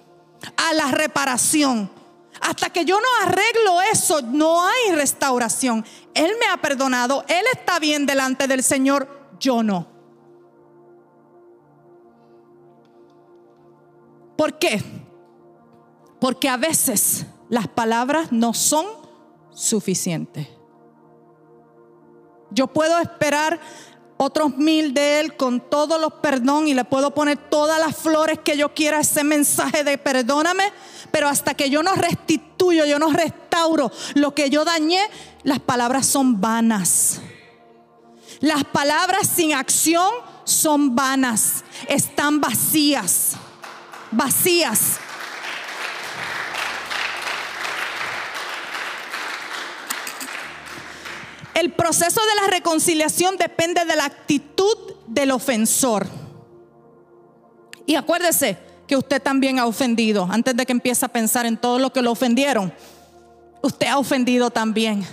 [0.57, 1.98] a la reparación.
[2.41, 5.85] Hasta que yo no arreglo eso, no hay restauración.
[6.15, 9.87] Él me ha perdonado, Él está bien delante del Señor, yo no.
[14.37, 14.83] ¿Por qué?
[16.21, 18.87] Porque a veces las palabras no son
[19.51, 20.49] suficientes.
[22.51, 23.61] Yo puedo esperar
[24.19, 28.39] otros mil de Él con todos los perdón y le puedo poner todas las flores
[28.41, 30.73] que yo quiera ese mensaje de perdóname,
[31.11, 35.01] pero hasta que yo no restituyo, yo no restauro lo que yo dañé,
[35.43, 37.21] las palabras son vanas.
[38.41, 40.11] Las palabras sin acción
[40.45, 43.37] son vanas, están vacías
[44.11, 44.99] vacías.
[51.59, 54.77] El proceso de la reconciliación depende de la actitud
[55.09, 56.07] del ofensor.
[57.85, 60.29] Y acuérdese que usted también ha ofendido.
[60.31, 62.73] Antes de que empiece a pensar en todo lo que lo ofendieron,
[63.61, 65.05] usted ha ofendido también.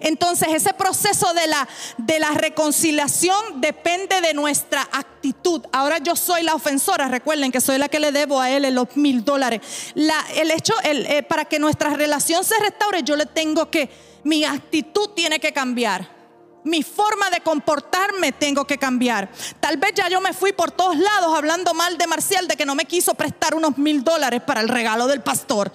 [0.00, 5.66] Entonces ese proceso de la, de la reconciliación depende de nuestra actitud.
[5.70, 8.96] Ahora yo soy la ofensora, recuerden que soy la que le debo a él los
[8.96, 9.60] mil dólares.
[9.94, 13.90] el hecho, eh, para que nuestra relación se restaure, yo le tengo que,
[14.24, 16.20] mi actitud tiene que cambiar.
[16.62, 19.30] Mi forma de comportarme tengo que cambiar.
[19.60, 22.66] Tal vez ya yo me fui por todos lados hablando mal de Marcial de que
[22.66, 25.72] no me quiso prestar unos mil dólares para el regalo del pastor.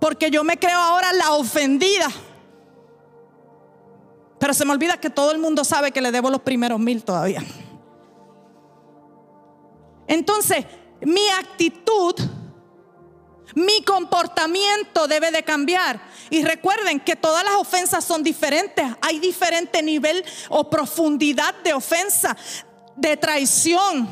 [0.00, 2.10] Porque yo me creo ahora la ofendida.
[4.38, 7.04] Pero se me olvida que todo el mundo sabe que le debo los primeros mil
[7.04, 7.42] todavía.
[10.06, 10.64] Entonces,
[11.00, 12.14] mi actitud,
[13.54, 16.00] mi comportamiento debe de cambiar.
[16.30, 18.84] Y recuerden que todas las ofensas son diferentes.
[19.00, 22.36] Hay diferente nivel o profundidad de ofensa,
[22.96, 24.08] de traición.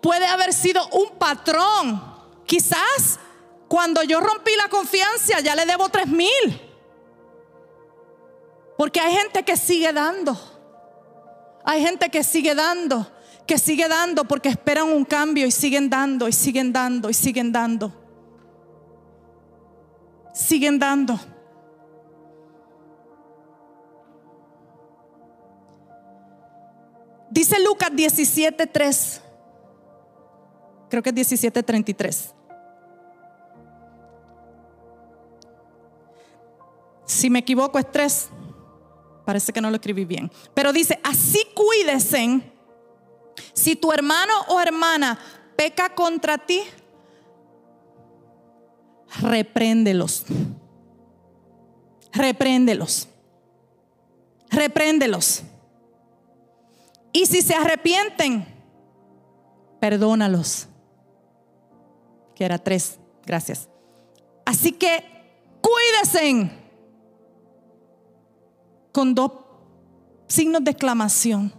[0.00, 2.14] Puede haber sido un patrón.
[2.46, 3.18] Quizás
[3.68, 6.60] cuando yo rompí la confianza ya le debo tres mil.
[8.76, 10.36] Porque hay gente que sigue dando.
[11.64, 13.10] Hay gente que sigue dando,
[13.46, 17.52] que sigue dando porque esperan un cambio y siguen dando y siguen dando y siguen
[17.52, 18.03] dando.
[20.34, 21.18] Siguen dando.
[27.30, 29.20] Dice Lucas 17:3.
[30.90, 32.34] Creo que es 17:33.
[37.06, 38.28] Si me equivoco es 3.
[39.24, 40.30] Parece que no lo escribí bien.
[40.52, 42.52] Pero dice, así cuídese.
[43.52, 45.18] Si tu hermano o hermana
[45.56, 46.62] peca contra ti,
[49.20, 50.24] repréndelos.
[52.12, 53.08] Repréndelos.
[54.50, 55.42] Repréndelos.
[57.12, 58.46] Y si se arrepienten,
[59.80, 60.68] perdónalos.
[62.34, 62.98] Que era tres.
[63.24, 63.68] Gracias.
[64.44, 65.04] Así que
[65.60, 66.50] cuídense
[68.92, 69.32] con dos
[70.28, 71.52] signos de exclamación.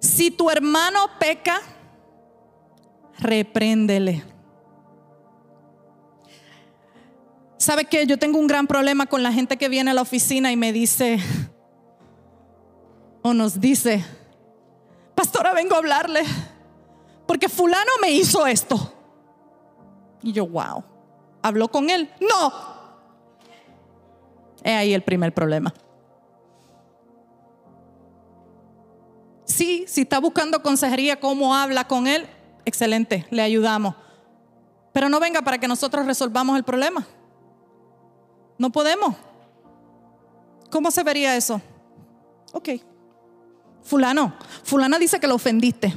[0.00, 1.60] Si tu hermano peca,
[3.18, 4.22] repréndele.
[7.58, 10.52] ¿Sabe que yo tengo un gran problema con la gente que viene a la oficina
[10.52, 11.18] y me dice,
[13.20, 14.04] o nos dice,
[15.16, 16.22] pastora, vengo a hablarle,
[17.26, 18.94] porque fulano me hizo esto.
[20.22, 20.84] Y yo, wow,
[21.42, 22.08] habló con él.
[22.20, 22.52] No,
[24.62, 25.74] es ahí el primer problema.
[29.44, 32.28] Sí, si está buscando consejería, cómo habla con él,
[32.64, 33.96] excelente, le ayudamos.
[34.92, 37.04] Pero no venga para que nosotros resolvamos el problema.
[38.58, 39.14] No podemos.
[40.70, 41.60] ¿Cómo se vería eso?
[42.52, 42.70] Ok.
[43.82, 44.34] Fulano,
[44.64, 45.94] fulana dice que lo ofendiste.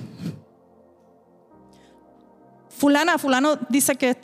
[2.69, 4.17] Fulana, fulano dice que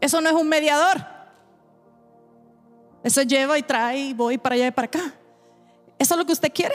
[0.00, 1.04] eso no es un mediador.
[3.02, 5.14] Eso lleva y trae y voy para allá y para acá.
[5.98, 6.74] ¿Eso es lo que usted quiere?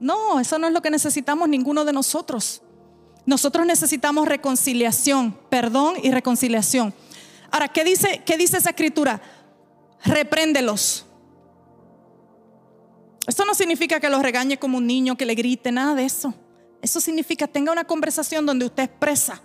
[0.00, 2.62] No, eso no es lo que necesitamos ninguno de nosotros.
[3.26, 6.92] Nosotros necesitamos reconciliación, perdón y reconciliación.
[7.54, 9.22] Ahora, ¿qué dice, qué dice esa escritura?
[10.04, 11.06] Repréndelos.
[13.28, 16.34] Esto no significa que los regañe como un niño, que le grite, nada de eso.
[16.82, 19.40] Eso significa tenga una conversación donde usted expresa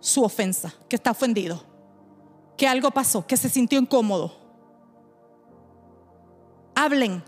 [0.00, 1.64] su ofensa, que está ofendido,
[2.56, 4.34] que algo pasó, que se sintió incómodo.
[6.74, 7.22] Hablen,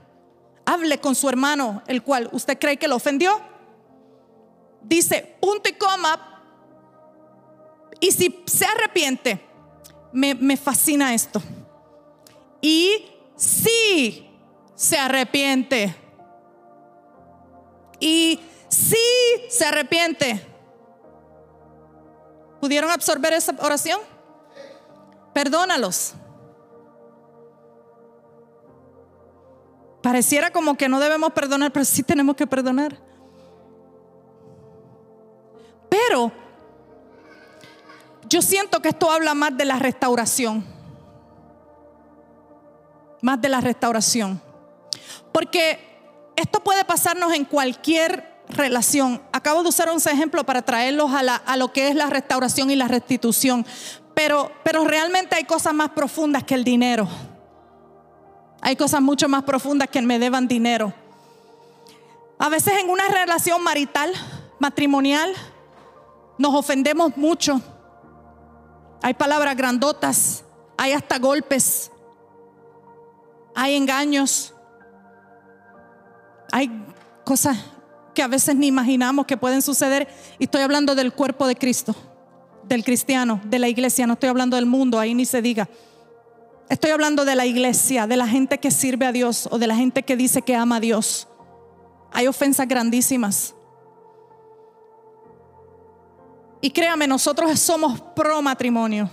[0.67, 3.41] hable con su hermano, el cual usted cree que lo ofendió.
[4.83, 6.43] Dice punto y coma.
[8.01, 9.50] Y si se arrepiente,
[10.13, 11.43] me, fascina esto.
[12.61, 13.07] Y
[13.37, 14.29] si
[14.75, 15.95] se arrepiente.
[17.99, 18.97] Y si
[19.49, 20.47] se arrepiente.
[22.61, 24.01] ¿Pudieron absorber esa oración?
[25.33, 26.15] Perdónalos.
[30.03, 32.99] Pareciera como que no debemos perdonar, pero sí tenemos que perdonar.
[35.89, 36.33] Pero
[38.31, 40.65] yo siento que esto habla más de la restauración.
[43.21, 44.41] Más de la restauración.
[45.33, 49.21] Porque esto puede pasarnos en cualquier relación.
[49.33, 52.87] Acabo de usar un ejemplo para traerlos a, lo que es la restauración y la
[52.87, 53.67] restitución.
[54.15, 57.09] Pero, pero realmente hay cosas más profundas que el dinero.
[58.61, 60.95] Hay cosas mucho más profundas que me deban dinero.
[62.39, 64.13] A veces en una relación marital,
[64.61, 65.35] matrimonial,
[66.39, 67.61] nos ofendemos mucho.
[69.03, 70.45] Hay palabras grandotas,
[70.77, 71.91] hay hasta golpes,
[73.55, 74.55] hay engaños.
[76.53, 76.71] Hay
[77.25, 77.57] cosas
[78.15, 80.09] que a veces ni imaginamos que pueden suceder.
[80.39, 81.95] Y estoy hablando del cuerpo de Cristo,
[82.65, 84.07] del cristiano, de la iglesia.
[84.07, 85.69] No estoy hablando del mundo, ahí ni se diga.
[86.69, 89.77] Estoy hablando de la iglesia, de la gente que sirve a Dios o de la
[89.77, 91.29] gente que dice que ama a Dios.
[92.13, 93.55] Hay ofensas grandísimas.
[96.61, 99.09] Y créame, nosotros somos pro matrimonio.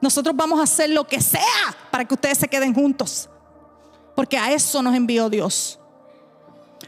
[0.00, 3.28] Nosotros vamos a hacer lo que sea para que ustedes se queden juntos.
[4.16, 5.78] Porque a eso nos envió Dios.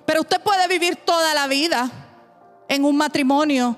[0.04, 1.90] Pero usted puede vivir toda la vida
[2.68, 3.76] en un matrimonio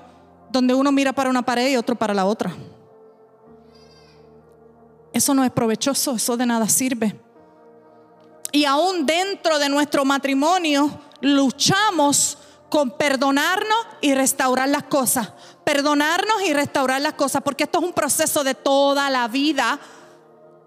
[0.49, 2.55] donde uno mira para una pared y otro para la otra.
[5.13, 7.19] Eso no es provechoso, eso de nada sirve.
[8.51, 10.89] Y aún dentro de nuestro matrimonio
[11.21, 12.37] luchamos
[12.69, 15.33] con perdonarnos y restaurar las cosas.
[15.67, 19.77] Perdonarnos y restaurar las cosas, porque esto es un proceso de toda la vida.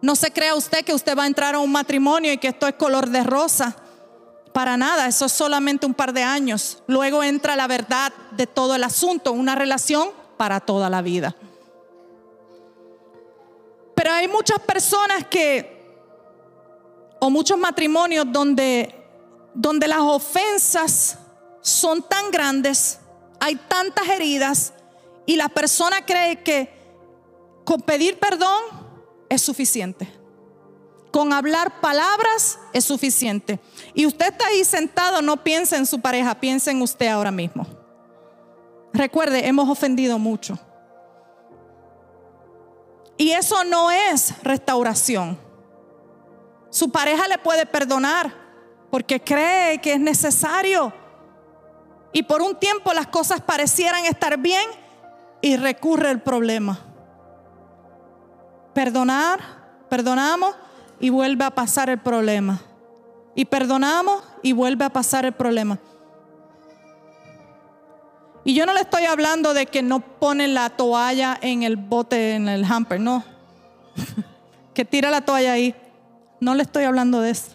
[0.03, 2.67] No se crea usted que usted va a entrar a un matrimonio y que esto
[2.67, 3.75] es color de rosa.
[4.53, 6.83] Para nada, eso es solamente un par de años.
[6.87, 11.35] Luego entra la verdad de todo el asunto, una relación para toda la vida.
[13.95, 15.83] Pero hay muchas personas que,
[17.21, 18.95] o muchos matrimonios donde,
[19.55, 21.17] donde las ofensas
[21.63, 22.99] son tan grandes,
[23.41, 24.75] hay tantas heridas
[25.31, 26.75] y la persona cree que
[27.65, 28.61] con pedir perdón
[29.29, 30.13] es suficiente.
[31.13, 33.61] Con hablar palabras es suficiente.
[33.95, 37.65] Y usted está ahí sentado, no piense en su pareja, piense en usted ahora mismo.
[38.93, 40.59] Recuerde, hemos ofendido mucho.
[43.17, 45.39] Y eso no es restauración.
[46.71, 48.35] Su pareja le puede perdonar
[48.91, 50.93] porque cree que es necesario.
[52.13, 54.69] Y por un tiempo las cosas parecieran estar bien
[55.41, 56.79] y recurre el problema.
[58.75, 59.41] Perdonar,
[59.89, 60.55] perdonamos
[61.01, 62.61] y vuelve a pasar el problema.
[63.35, 65.79] Y perdonamos y vuelve a pasar el problema.
[68.45, 72.35] Y yo no le estoy hablando de que no pone la toalla en el bote,
[72.35, 73.23] en el hamper, no.
[74.75, 75.75] que tira la toalla ahí.
[76.41, 77.53] No le estoy hablando de eso.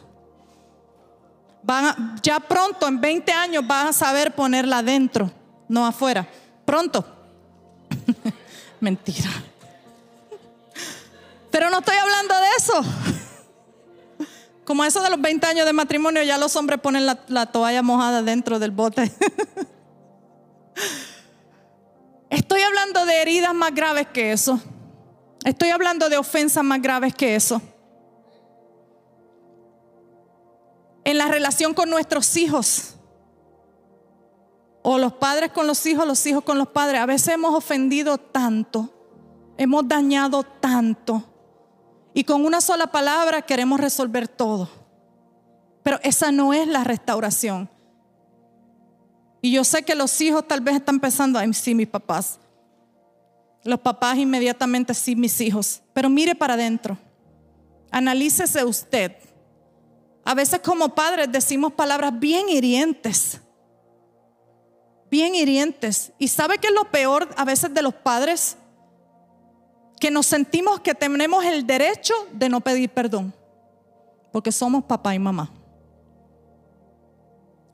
[1.64, 5.32] Van ya pronto, en 20 años, van a saber ponerla adentro,
[5.68, 6.28] no afuera.
[6.64, 7.15] Pronto.
[8.80, 9.30] Mentira.
[11.52, 12.84] Pero no estoy hablando de eso.
[14.66, 18.22] Como eso de los 20 años de matrimonio, ya los hombres ponen la, toalla mojada
[18.24, 19.10] dentro del bote.
[22.30, 24.60] Estoy hablando de heridas más graves que eso.
[25.46, 27.62] Estoy hablando de ofensas más graves que eso.
[31.04, 32.95] En la relación con nuestros hijos.
[34.88, 37.02] O los padres con los hijos, los hijos con los padres.
[37.02, 38.94] A veces hemos ofendido tanto.
[39.58, 41.24] Hemos dañado tanto
[42.14, 44.70] Y con una sola palabra queremos resolver todo.
[45.82, 47.68] Pero esa no es la restauración.
[49.42, 52.40] Y yo sé que los hijos tal vez están pensando, ay, sí, mis papás.
[53.64, 55.82] Los papás inmediatamente, sí, mis hijos.
[55.96, 56.96] Pero mire para adentro.
[57.90, 59.16] Analícese usted.
[60.24, 63.42] A veces como padres decimos palabras bien hirientes.
[65.10, 66.12] Bien hirientes.
[66.18, 68.58] ¿Y sabe qué es lo peor a veces de los padres?
[70.00, 73.34] Que nos sentimos que tenemos el derecho de no pedir perdón.
[74.32, 75.52] Porque somos papá y mamá.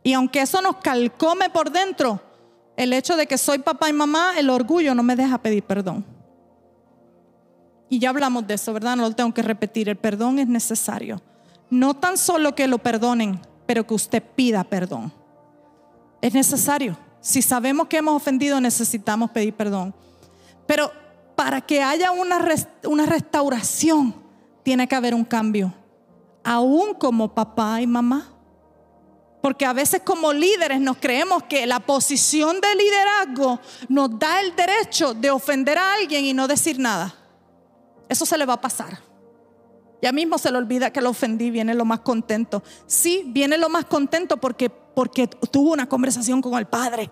[0.03, 2.19] Y aunque eso nos calcome por dentro,
[2.75, 6.05] el hecho de que soy papá y mamá, el orgullo no me deja pedir perdón.
[7.89, 8.95] Y ya hablamos de eso, ¿verdad?
[8.95, 9.89] No lo tengo que repetir.
[9.89, 11.21] El perdón es necesario.
[11.69, 15.13] No tan solo que lo perdonen, pero que usted pida perdón.
[16.21, 16.97] Es necesario.
[17.21, 19.93] Si sabemos que hemos ofendido, necesitamos pedir perdón.
[20.65, 20.91] Pero
[21.35, 22.43] para que haya una,
[22.83, 24.15] una restauración,
[24.63, 25.73] tiene que haber un cambio.
[26.43, 28.27] Aún como papá y mamá.
[29.41, 33.59] Porque a veces como líderes nos creemos que la posición de liderazgo
[33.89, 37.15] nos da el derecho de ofender a alguien y no decir nada.
[38.07, 38.99] Eso se le va a pasar.
[40.01, 42.63] Ya mismo se le olvida que lo ofendí, viene lo más contento.
[42.87, 47.09] Sí, viene lo más contento porque, porque tuvo una conversación con el Padre.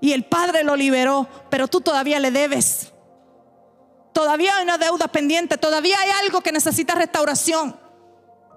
[0.00, 2.92] Y el Padre lo liberó, pero tú todavía le debes.
[4.12, 7.78] Todavía hay una deuda pendiente, todavía hay algo que necesita restauración.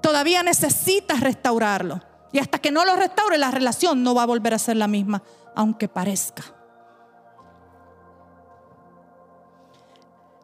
[0.01, 2.01] Todavía necesitas restaurarlo.
[2.31, 4.87] Y hasta que no lo restaure, la relación no va a volver a ser la
[4.87, 5.21] misma,
[5.55, 6.43] aunque parezca.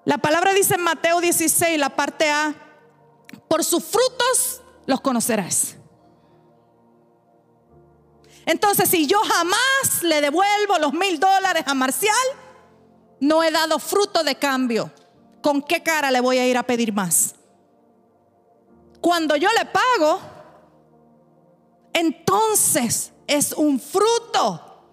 [0.06, 2.56] La palabra dice en Mateo 16, la parte A,
[3.48, 5.79] por sus frutos los conocerás.
[8.50, 12.16] Entonces, si yo jamás le devuelvo los mil dólares a Marcial,
[13.20, 14.92] no he dado fruto de cambio.
[15.44, 17.36] ¿Con qué cara le voy a ir a pedir más?
[19.02, 20.20] Cuando yo le pago,
[21.94, 24.84] entonces es un fruto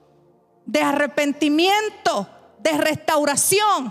[0.67, 2.29] de arrepentimiento,
[2.59, 3.91] de restauración.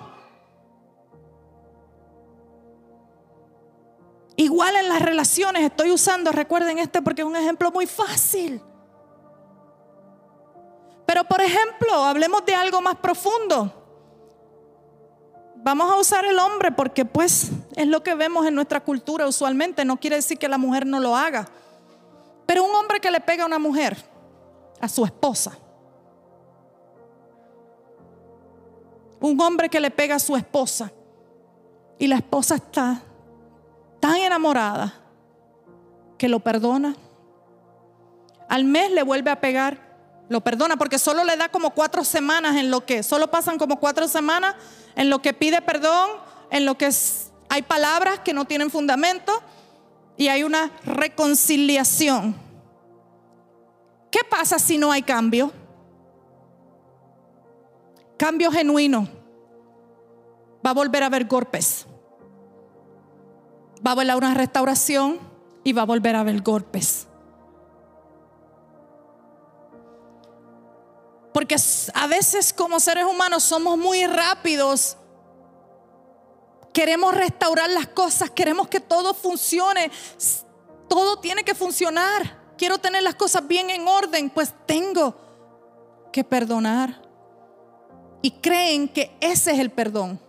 [4.36, 8.62] Igual en las relaciones, estoy usando, recuerden este porque es un ejemplo muy fácil.
[11.06, 13.72] Pero por ejemplo, hablemos de algo más profundo.
[15.58, 19.84] Vamos a usar el hombre porque pues es lo que vemos en nuestra cultura usualmente,
[19.84, 21.48] no quiere decir que la mujer no lo haga.
[22.46, 23.98] Pero un hombre que le pega a una mujer,
[24.80, 25.58] a su esposa,
[29.20, 30.92] un hombre que le pega a su esposa
[31.98, 33.02] y la esposa está
[34.00, 34.94] tan enamorada
[36.18, 36.96] que lo perdona.
[38.48, 39.80] Al mes le vuelve a pegar,
[40.30, 43.80] lo perdona porque solo le da como cuatro semanas en lo que, solo pasan como
[43.80, 44.56] cuatro semanas
[44.96, 46.10] en lo que pide perdón,
[46.50, 46.90] en lo que
[47.50, 49.42] hay palabras que no tienen fundamento
[50.18, 52.36] y hay una reconciliación.
[54.10, 55.52] ¿Qué pasa si no hay cambio?
[58.18, 59.08] Cambio genuino.
[60.66, 61.86] Va a volver a haber golpes.
[63.86, 65.20] Va a haber una restauración
[65.64, 67.08] y va a volver a haber golpes.
[71.36, 71.58] Porque
[71.94, 74.96] a veces como seres humanos somos muy rápidos
[76.76, 79.90] Queremos restaurar las cosas, queremos que todo funcione.
[80.90, 82.38] Todo tiene que funcionar.
[82.58, 85.16] Quiero tener las cosas bien en orden, pues tengo
[86.12, 87.02] que perdonar.
[88.22, 90.20] Y creen que ese es el perdón.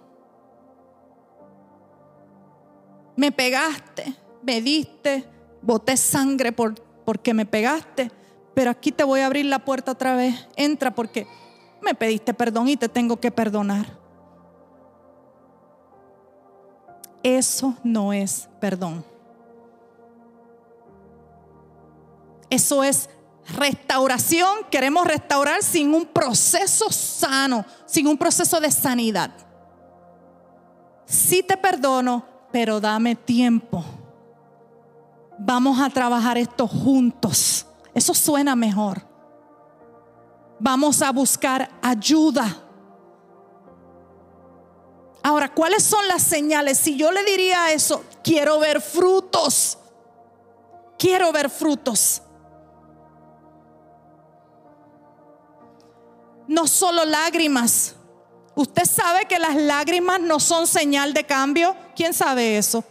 [3.17, 5.29] Me pegaste, me diste,
[5.63, 8.09] boté sangre por, porque me pegaste,
[8.57, 10.49] pero aquí te voy a abrir la puerta otra vez.
[10.57, 11.27] Entra porque
[11.83, 13.85] me pediste perdón y te tengo que perdonar.
[17.23, 19.05] Eso no es perdón.
[22.49, 23.11] Eso es
[23.59, 24.65] restauración.
[24.71, 29.33] Queremos restaurar sin un proceso sano, sin un proceso de sanidad.
[31.05, 33.85] Sí te perdono, pero dame tiempo.
[35.39, 37.67] Vamos a trabajar esto juntos.
[37.97, 39.01] Eso suena mejor.
[40.61, 42.63] Vamos a buscar ayuda.
[45.23, 46.77] Ahora, ¿cuáles son las señales?
[46.77, 49.79] Si yo le diría eso, quiero ver frutos.
[50.99, 52.21] Quiero ver frutos.
[56.47, 57.95] No solo lágrimas.
[58.55, 61.75] ¿Usted sabe que las lágrimas no son señal de cambio?
[61.97, 62.85] ¿Quién sabe eso?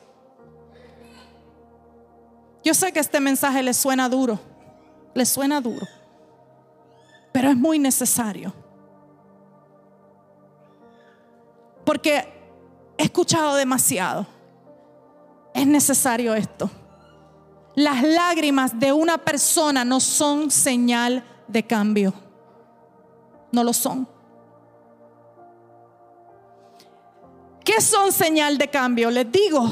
[2.63, 4.39] Yo sé que este mensaje le suena duro,
[5.15, 5.87] le suena duro,
[7.31, 8.53] pero es muy necesario.
[11.85, 12.27] Porque
[12.97, 14.27] he escuchado demasiado.
[15.53, 16.69] es necesario esto.
[17.75, 22.13] Las lágrimas de una persona no son señal de cambio.
[23.53, 24.07] No lo son.
[27.63, 29.09] ¿Qué son señal de cambio?
[29.09, 29.69] Les digo.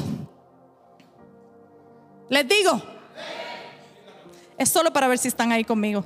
[2.30, 2.93] Les digo.
[4.58, 6.04] Es solo para ver si están ahí conmigo.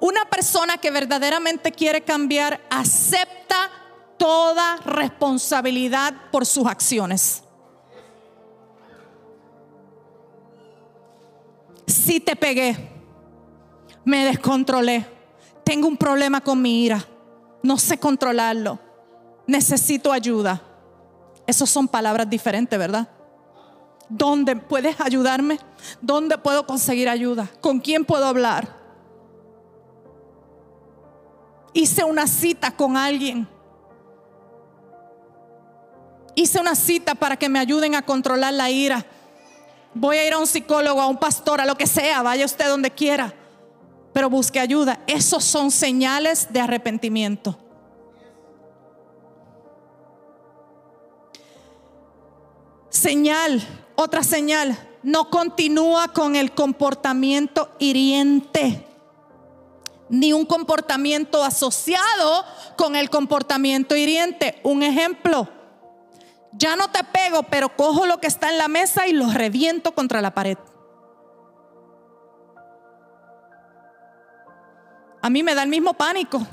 [0.00, 3.70] Una persona que verdaderamente quiere cambiar acepta
[4.18, 7.44] toda responsabilidad por sus acciones.
[11.86, 12.76] Si te pegué,
[14.04, 15.06] me descontrolé,
[15.64, 17.06] tengo un problema con mi ira,
[17.62, 18.78] no sé controlarlo,
[19.46, 20.60] necesito ayuda.
[21.46, 23.08] Esas son palabras diferentes, ¿verdad?
[24.14, 25.58] ¿Dónde puedes ayudarme?
[26.02, 27.48] ¿Dónde puedo conseguir ayuda?
[27.62, 28.76] ¿Con quién puedo hablar?
[31.72, 33.48] Hice una cita con alguien.
[36.34, 39.06] Hice una cita para que me ayuden a controlar la ira.
[39.94, 42.68] Voy a ir a un psicólogo, a un pastor, a lo que sea, vaya usted
[42.68, 43.32] donde quiera,
[44.12, 45.00] pero busque ayuda.
[45.06, 47.58] Esos son señales de arrepentimiento.
[52.90, 53.62] Señal,
[54.02, 58.86] otra señal, no continúa con el comportamiento hiriente
[60.12, 62.44] ni un comportamiento asociado
[62.76, 64.60] con el comportamiento hiriente.
[64.62, 65.48] Un ejemplo,
[66.52, 69.94] ya no te pego, pero cojo lo que está en la mesa y lo reviento
[69.94, 70.58] contra la pared.
[75.22, 76.46] A mí me da el mismo pánico.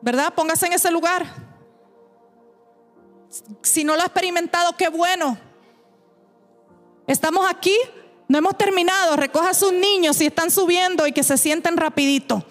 [0.00, 0.34] ¿Verdad?
[0.34, 1.24] Póngase en ese lugar.
[3.62, 5.38] Si no lo ha experimentado, qué bueno.
[7.06, 7.74] Estamos aquí
[8.30, 9.16] no hemos terminado.
[9.16, 12.44] Recoja a sus niños si están subiendo y que se sienten rapidito.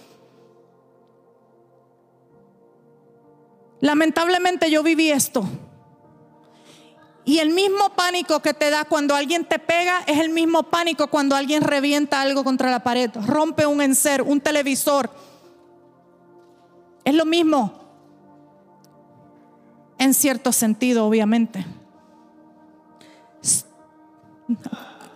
[3.80, 5.46] Lamentablemente yo viví esto.
[7.24, 11.08] Y el mismo pánico que te da cuando alguien te pega es el mismo pánico
[11.08, 15.10] cuando alguien revienta algo contra la pared, rompe un enser, un televisor.
[17.06, 17.89] Es lo mismo.
[20.00, 21.66] En cierto sentido, obviamente.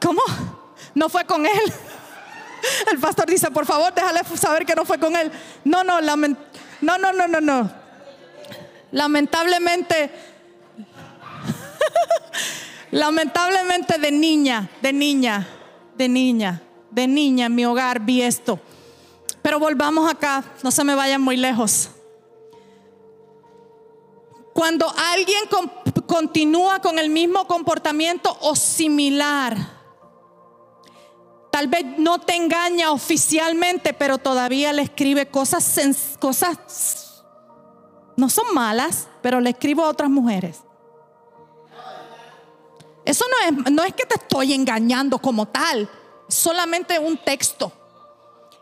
[0.01, 0.21] ¿Cómo?
[0.93, 1.73] No fue con él.
[2.91, 5.31] El pastor dice, por favor, déjale saber que no fue con él.
[5.63, 6.37] No, no, no, no,
[6.81, 7.71] no, no, no.
[8.91, 10.11] Lamentablemente,
[12.91, 15.47] lamentablemente de niña, de niña,
[15.95, 16.61] de niña,
[16.91, 18.59] de niña en mi hogar vi esto.
[19.41, 21.89] Pero volvamos acá, no se me vayan muy lejos.
[24.53, 25.43] Cuando alguien
[26.05, 29.83] continúa con el mismo comportamiento o similar,
[31.53, 35.79] Tal vez no te engaña oficialmente, pero todavía le escribe cosas,
[36.17, 37.13] cosas
[38.17, 40.61] no son malas, pero le escribo a otras mujeres.
[43.05, 45.87] Eso no es, no es que te estoy engañando como tal,
[46.27, 47.71] solamente un texto.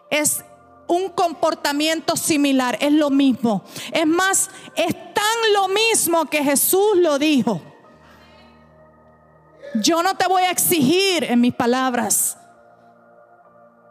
[0.09, 0.43] Es
[0.87, 3.63] un comportamiento similar, es lo mismo.
[3.93, 5.11] Es más, es
[5.53, 7.61] lo mismo que Jesús lo dijo.
[9.75, 12.37] Yo no te voy a exigir en mis palabras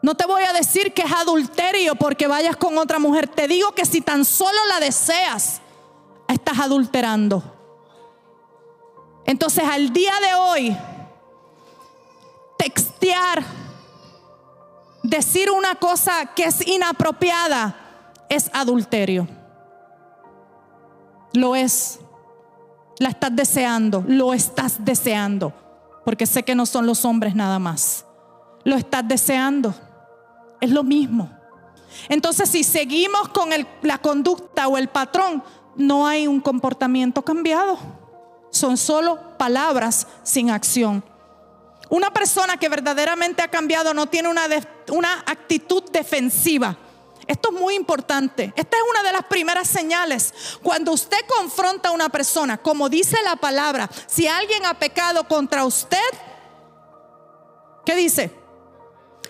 [0.02, 3.28] no te voy a decir que es adulterio porque vayas con otra mujer.
[3.28, 5.60] Te digo que si tan solo la deseas,
[6.26, 7.42] estás adulterando.
[9.26, 10.76] Entonces al día de hoy,
[12.56, 13.44] textear,
[15.02, 17.76] decir una cosa que es inapropiada,
[18.30, 19.28] es adulterio.
[21.32, 22.00] Lo es.
[22.98, 25.52] La estás deseando, lo estás deseando.
[26.04, 28.04] Porque sé que no son los hombres nada más.
[28.64, 29.74] Lo estás deseando.
[30.60, 31.30] Es lo mismo.
[32.08, 33.50] Entonces, si seguimos con
[33.82, 35.42] la conducta o el patrón,
[35.76, 37.78] no hay un comportamiento cambiado.
[38.50, 41.02] Son solo palabras sin acción.
[41.88, 44.44] Una persona que verdaderamente ha cambiado no tiene una,
[45.26, 46.76] actitud defensiva.
[47.26, 48.52] Esto es muy importante.
[48.56, 50.32] Esta es una de las primeras señales.
[50.62, 55.64] Cuando usted confronta a una persona, como dice la palabra, si alguien ha pecado contra
[55.64, 55.98] usted,
[57.84, 58.40] ¿qué dice?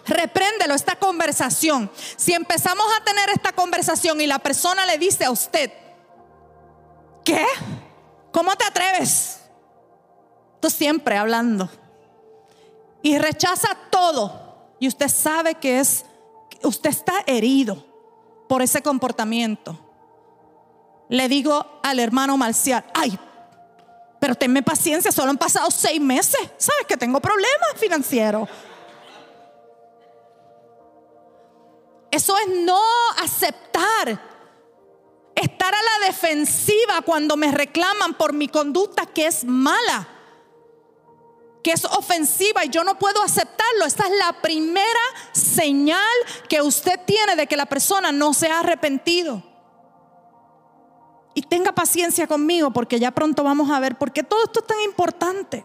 [0.06, 1.90] repréndelo esta conversación.
[2.16, 5.72] Si empezamos a tener esta conversación y la persona le dice a usted,
[7.24, 7.46] ¿qué?
[8.32, 9.40] ¿Cómo te atreves?
[10.60, 11.70] Tú siempre hablando.
[13.02, 14.74] Y rechaza todo.
[14.78, 16.04] Y usted sabe que es,
[16.62, 17.84] usted está herido
[18.48, 19.78] por ese comportamiento.
[21.08, 23.18] Le digo al hermano Marcial, ay,
[24.20, 26.40] pero tenme paciencia, solo han pasado seis meses.
[26.56, 28.48] ¿Sabes que tengo problemas financieros?
[32.10, 32.80] Eso es no
[33.22, 34.28] aceptar.
[35.34, 40.06] estar a la defensiva cuando me reclaman por mi conducta que es mala,
[41.62, 43.84] que es ofensiva y yo no puedo aceptarlo.
[43.84, 45.00] Esta es la primera
[45.32, 45.98] señal
[46.48, 49.42] que usted tiene de que la persona no se ha arrepentido.
[51.34, 54.66] Y tenga paciencia conmigo porque ya pronto vamos a ver por qué todo esto es
[54.66, 55.64] tan importante.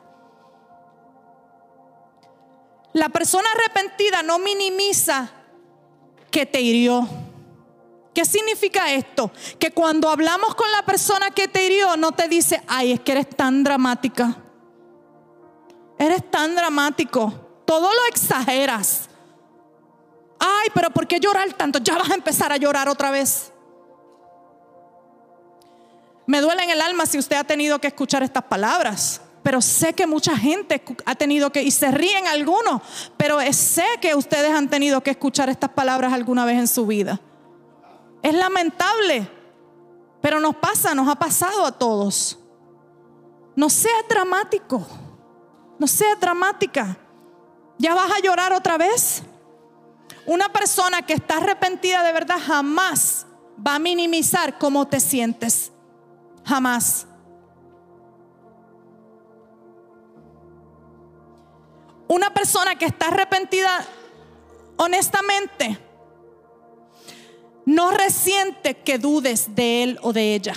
[2.94, 5.30] La persona arrepentida no minimiza
[6.32, 7.08] que te hirió.
[8.14, 9.32] ¿Qué significa esto?
[9.60, 13.12] Que cuando hablamos con la persona que te hirió, no te dice, ay, es que
[13.12, 14.45] eres tan dramática.
[15.98, 17.34] Eres tan dramático.
[17.66, 19.10] Todo lo exageras.
[20.40, 21.80] Ay, pero ¿por qué llorar tanto?
[21.80, 23.52] Ya vas a empezar a llorar otra vez.
[26.28, 29.94] Me duele en el alma si usted ha tenido que escuchar estas palabras, pero sé
[29.94, 32.82] que mucha gente ha tenido que, y se ríen algunos,
[33.16, 37.22] pero sé que ustedes han tenido que escuchar estas palabras alguna vez en su vida.
[38.24, 39.30] Es lamentable,
[40.20, 42.40] pero nos pasa, nos ha pasado a todos.
[43.56, 44.86] No sea dramático,
[45.80, 46.98] no sea dramática.
[47.78, 49.24] ¿Ya vas a llorar otra vez?
[50.26, 53.26] Una persona que está arrepentida de verdad jamás
[53.66, 55.72] va a minimizar cómo te sientes.
[56.46, 57.06] Jamás.
[62.08, 63.86] Una persona que está arrepentida
[64.78, 65.80] honestamente
[67.66, 70.54] no resiente que dudes de él o de ella.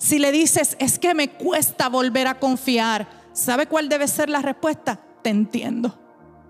[0.00, 4.40] Si le dices, es que me cuesta volver a confiar, ¿sabe cuál debe ser la
[4.40, 4.98] respuesta?
[5.20, 5.94] Te entiendo.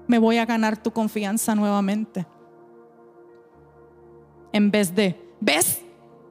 [0.07, 2.25] Me voy a ganar tu confianza nuevamente.
[4.53, 5.81] En vez de, ¿ves?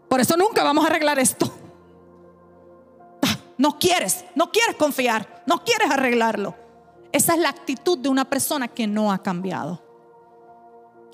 [0.07, 1.53] Por eso nunca vamos a arreglar esto.
[3.21, 6.55] Ah, no quieres, no quieres confiar, no quieres arreglarlo.
[7.11, 9.83] Esa es la actitud de una persona que no ha cambiado.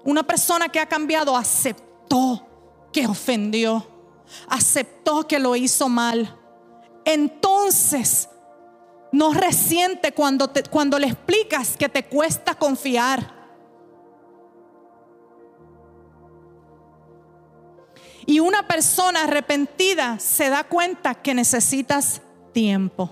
[0.04, 2.46] Una persona que ha cambiado aceptó
[2.94, 3.95] que ofendió,
[4.48, 6.38] aceptó que lo hizo mal.
[7.06, 8.30] Entonces,
[9.12, 13.34] no resiente cuando, cuando le explicas que te cuesta confiar.
[18.26, 22.22] Y una persona arrepentida se da cuenta que necesitas
[22.54, 23.12] tiempo.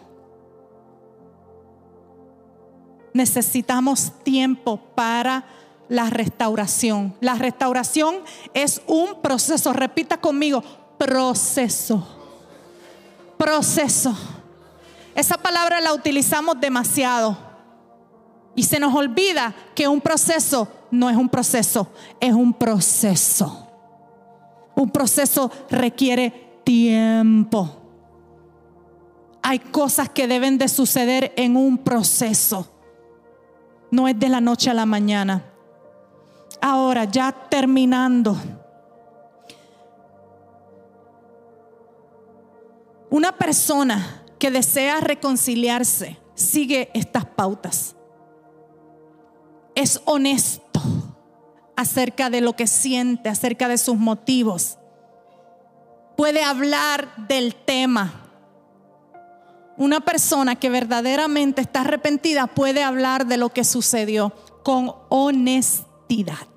[3.13, 5.45] Necesitamos tiempo para
[5.87, 7.15] la restauración.
[7.21, 8.15] La restauración
[8.55, 9.71] es un proceso.
[9.71, 10.63] Repita conmigo,
[11.05, 12.07] proceso.
[13.37, 14.15] Proceso.
[15.15, 17.37] Esa palabra la utilizamos demasiado.
[18.55, 21.87] Y se nos olvida que un proceso no es un proceso,
[22.19, 23.67] es un proceso.
[24.75, 27.69] Un proceso requiere tiempo.
[29.41, 32.69] Hay cosas que deben de suceder en un proceso.
[33.91, 35.43] No es de la noche a la mañana.
[36.61, 38.37] Ahora, ya terminando.
[43.13, 47.95] Una persona que desea reconciliarse sigue estas pautas.
[49.75, 50.81] Es honesto
[51.75, 54.79] acerca de lo que siente, acerca de sus motivos.
[56.17, 58.31] Puede hablar del tema.
[59.77, 64.33] Una persona que verdaderamente está arrepentida puede hablar de lo que sucedió
[64.63, 66.47] con honestidad.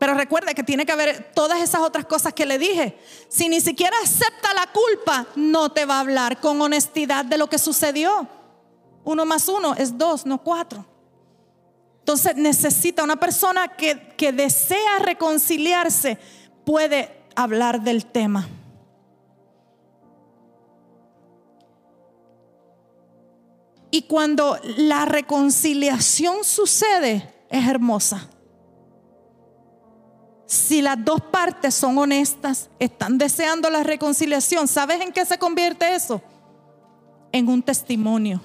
[0.00, 2.98] Pero recuerde que tiene que haber todas esas otras cosas que le dije.
[3.28, 7.50] Si ni siquiera acepta la culpa, no te va a hablar con honestidad de lo
[7.50, 8.26] que sucedió.
[9.04, 10.86] Uno más uno es dos, no cuatro.
[11.98, 16.18] Entonces necesita una persona que, que desea reconciliarse,
[16.64, 18.48] puede hablar del tema.
[23.90, 28.30] Y cuando la reconciliación sucede, es hermosa.
[30.50, 35.94] Si las dos partes son honestas, están deseando la reconciliación, ¿sabes en qué se convierte
[35.94, 36.20] eso?
[37.30, 38.40] En un testimonio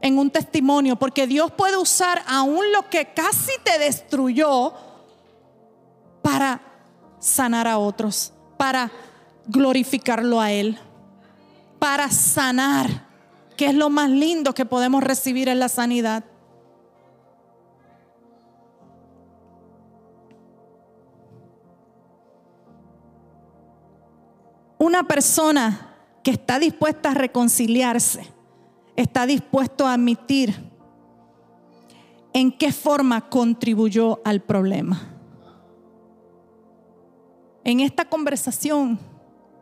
[0.00, 4.72] en un testimonio, porque Dios puede usar aún lo que casi te destruyó
[6.22, 6.60] para
[7.18, 8.90] sanar a otros, para
[9.46, 10.78] glorificarlo a Él,
[11.78, 13.06] para sanar,
[13.56, 16.24] que es lo más lindo que podemos recibir en la sanidad.
[24.78, 28.26] Una persona que está dispuesta a reconciliarse
[28.96, 30.54] está dispuesto a admitir
[32.32, 35.00] en qué forma contribuyó al problema.
[37.64, 38.98] En esta conversación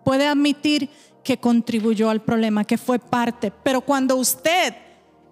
[0.04, 0.90] puede admitir
[1.24, 4.74] que contribuyó al problema, que fue parte, pero cuando usted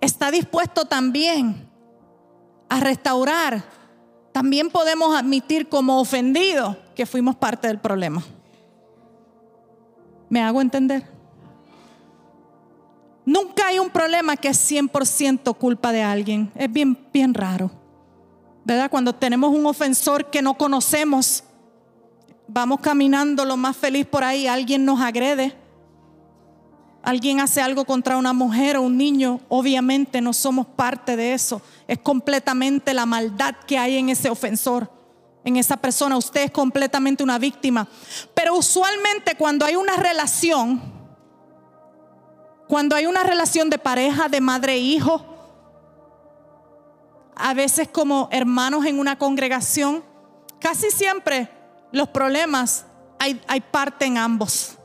[0.01, 1.69] está dispuesto también
[2.69, 3.63] a restaurar,
[4.33, 8.25] también podemos admitir como ofendidos que fuimos parte del problema.
[10.35, 11.05] ¿Me hago entender?
[13.25, 16.51] Nunca hay un problema que es 100% culpa de alguien.
[16.57, 17.71] Es bien, bien raro.
[18.65, 18.91] ¿Verdad?
[18.91, 21.45] Cuando tenemos un ofensor que no conocemos,
[22.49, 25.57] vamos caminando lo más feliz por ahí, alguien nos agrede,
[27.05, 31.63] alguien hace algo contra una mujer o un niño, obviamente no somos parte de eso.
[31.87, 34.91] Es completamente la maldad que hay en ese ofensor,
[35.45, 36.17] en esa persona.
[36.17, 37.87] Usted es completamente una víctima.
[38.35, 40.83] Pero usualmente cuando hay una relación,
[42.69, 45.25] cuando hay una relación de pareja, de madre e hijo,
[47.37, 50.05] a veces como hermanos en una congregación,
[50.61, 51.51] casi siempre
[51.93, 52.87] los problemas
[53.19, 54.77] hay, hay parte en ambos,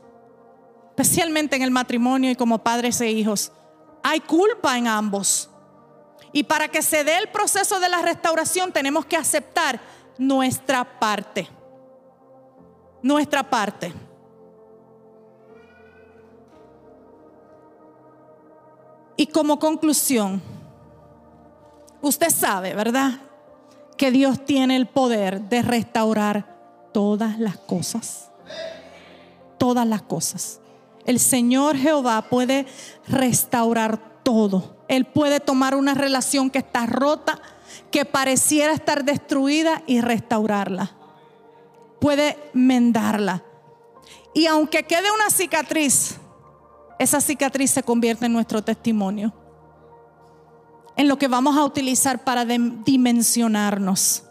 [0.90, 3.52] especialmente en el matrimonio y como padres e hijos.
[4.02, 5.48] Hay culpa en ambos.
[6.32, 9.80] Y para que se dé el proceso de la restauración tenemos que aceptar
[10.18, 11.48] nuestra parte.
[13.02, 13.92] Nuestra parte.
[19.16, 20.40] Y como conclusión,
[22.00, 23.20] usted sabe, ¿verdad?
[23.98, 28.30] Que Dios tiene el poder de restaurar todas las cosas.
[29.58, 30.60] Todas las cosas.
[31.04, 32.66] El Señor Jehová puede
[33.08, 34.76] restaurar todo.
[34.88, 37.40] Él puede tomar una relación que está rota,
[37.90, 40.92] que pareciera estar destruida y restaurarla.
[42.00, 43.42] Puede mendarla.
[44.34, 46.16] Y aunque quede una cicatriz,
[46.98, 49.32] esa cicatriz se convierte en nuestro testimonio,
[50.96, 54.24] en lo que vamos a utilizar para dimensionarnos.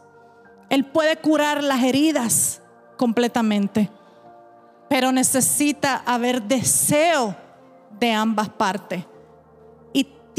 [0.69, 2.61] Él puede curar las heridas
[2.97, 3.89] completamente,
[4.87, 7.35] pero necesita haber deseo
[7.99, 9.05] de ambas partes.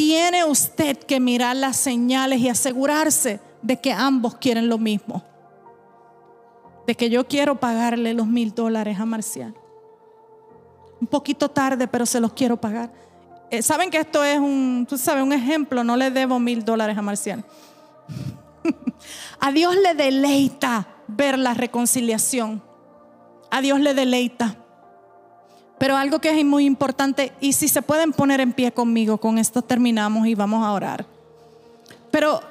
[0.02, 5.22] Tiene usted que mirar las señales y asegurarse de que ambos quieren lo mismo.
[6.86, 9.54] De que yo quiero pagarle los mil dólares a Marcial
[11.00, 12.90] un poquito tarde, pero se los quiero pagar.
[13.50, 16.96] Eh, Saben que esto es un, tú sabes, un ejemplo, no le debo mil dólares
[16.96, 17.44] a Marcial.
[19.40, 22.62] a Dios le deleita ver la reconciliación.
[23.50, 24.56] A Dios le deleita.
[25.80, 29.38] Pero algo que es muy importante, y si se pueden poner en pie conmigo, con
[29.38, 31.06] esto terminamos y vamos a orar.
[32.10, 32.42] Pero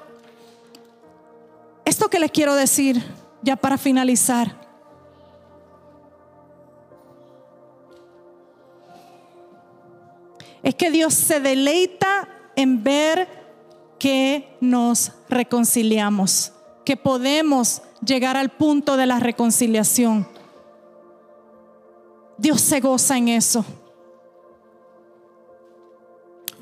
[1.85, 2.99] esto que les quiero decir,
[3.43, 4.55] ya para finalizar,
[10.63, 13.27] es que Dios se deleita en ver
[13.99, 16.51] que nos reconciliamos,
[16.83, 20.38] que podemos llegar al punto de la reconciliación.
[22.39, 23.65] Dios se goza en eso.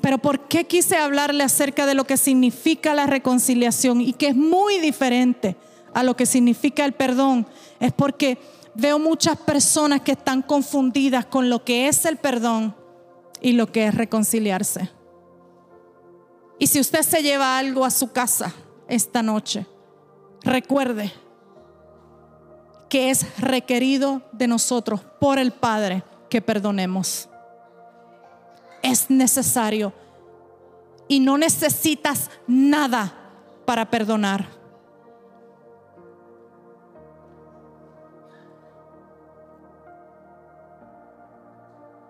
[0.00, 4.36] Pero ¿por qué quise hablarle acerca de lo que significa la reconciliación y que es
[4.36, 5.56] muy diferente
[5.94, 7.46] a lo que significa el perdón?
[7.78, 8.38] Es porque
[8.74, 12.76] veo muchas personas que están confundidas con lo que es el perdón
[13.40, 14.90] y lo que es reconciliarse.
[16.58, 18.52] Y si usted se lleva algo a su casa
[18.88, 19.66] esta noche,
[20.42, 21.12] recuerde
[22.88, 27.28] que es requerido de nosotros por el Padre que perdonemos.
[28.82, 29.92] Es necesario.
[31.06, 33.12] Y no necesitas nada
[33.64, 34.46] para perdonar.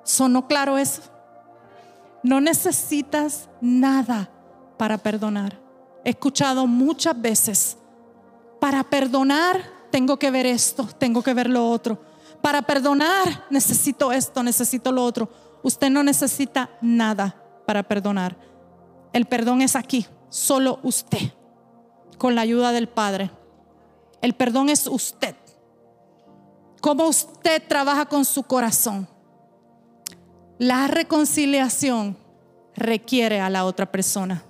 [0.03, 1.03] ¿Sonó claro eso?
[2.23, 4.31] No necesitas nada
[4.77, 5.59] para perdonar.
[6.05, 7.77] He escuchado muchas veces,
[8.59, 12.01] para perdonar tengo que ver esto, tengo que ver lo otro.
[12.41, 15.29] Para perdonar necesito esto, necesito lo otro.
[15.63, 17.37] Usted no necesita nada
[17.67, 18.37] para perdonar.
[19.13, 21.33] El perdón es aquí, solo usted,
[22.17, 23.31] con la ayuda del Padre.
[24.21, 25.35] El perdón es usted.
[26.81, 29.09] Cómo usted trabaja con su corazón.
[30.59, 32.17] La reconciliación
[32.75, 34.45] requiere a la otra persona.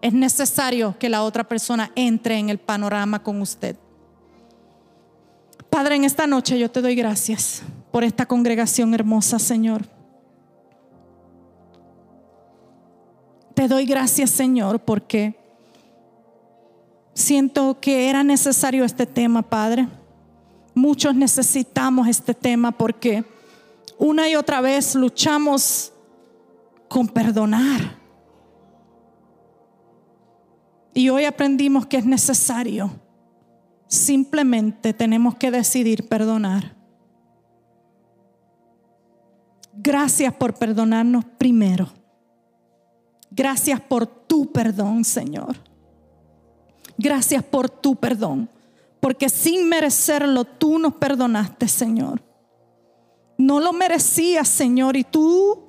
[0.00, 3.76] Es necesario que la otra persona entre en el panorama con usted.
[5.70, 7.62] Padre, en esta noche yo te doy gracias
[7.92, 9.82] por esta congregación hermosa, Señor.
[13.54, 15.36] Te doy gracias, Señor, porque
[17.14, 19.86] siento que era necesario este tema, Padre.
[20.74, 23.24] Muchos necesitamos este tema porque
[23.98, 25.92] una y otra vez luchamos
[26.88, 27.96] con perdonar.
[30.94, 32.90] Y hoy aprendimos que es necesario.
[33.90, 36.76] Simplemente tenemos que decidir perdonar.
[39.74, 41.88] Gracias por perdonarnos primero.
[43.32, 45.56] Gracias por tu perdón, Señor.
[46.96, 48.48] Gracias por tu perdón,
[49.00, 52.22] porque sin merecerlo tú nos perdonaste, Señor.
[53.38, 55.64] No lo merecías, Señor, y tú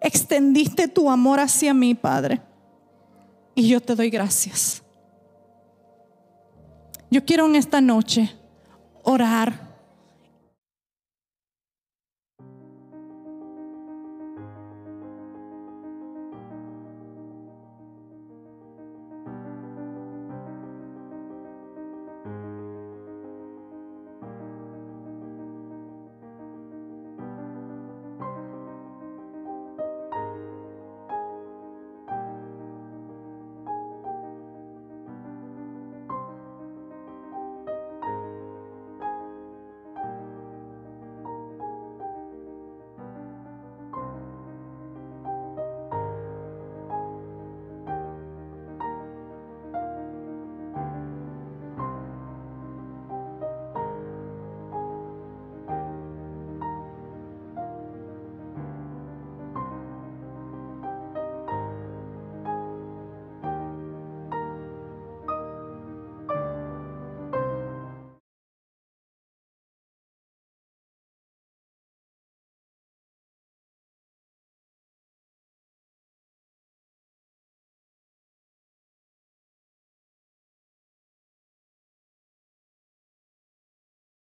[0.00, 2.40] extendiste tu amor hacia mí, Padre.
[3.54, 4.82] Y yo te doy gracias.
[7.10, 8.32] Yo quiero en esta noche
[9.02, 9.69] orar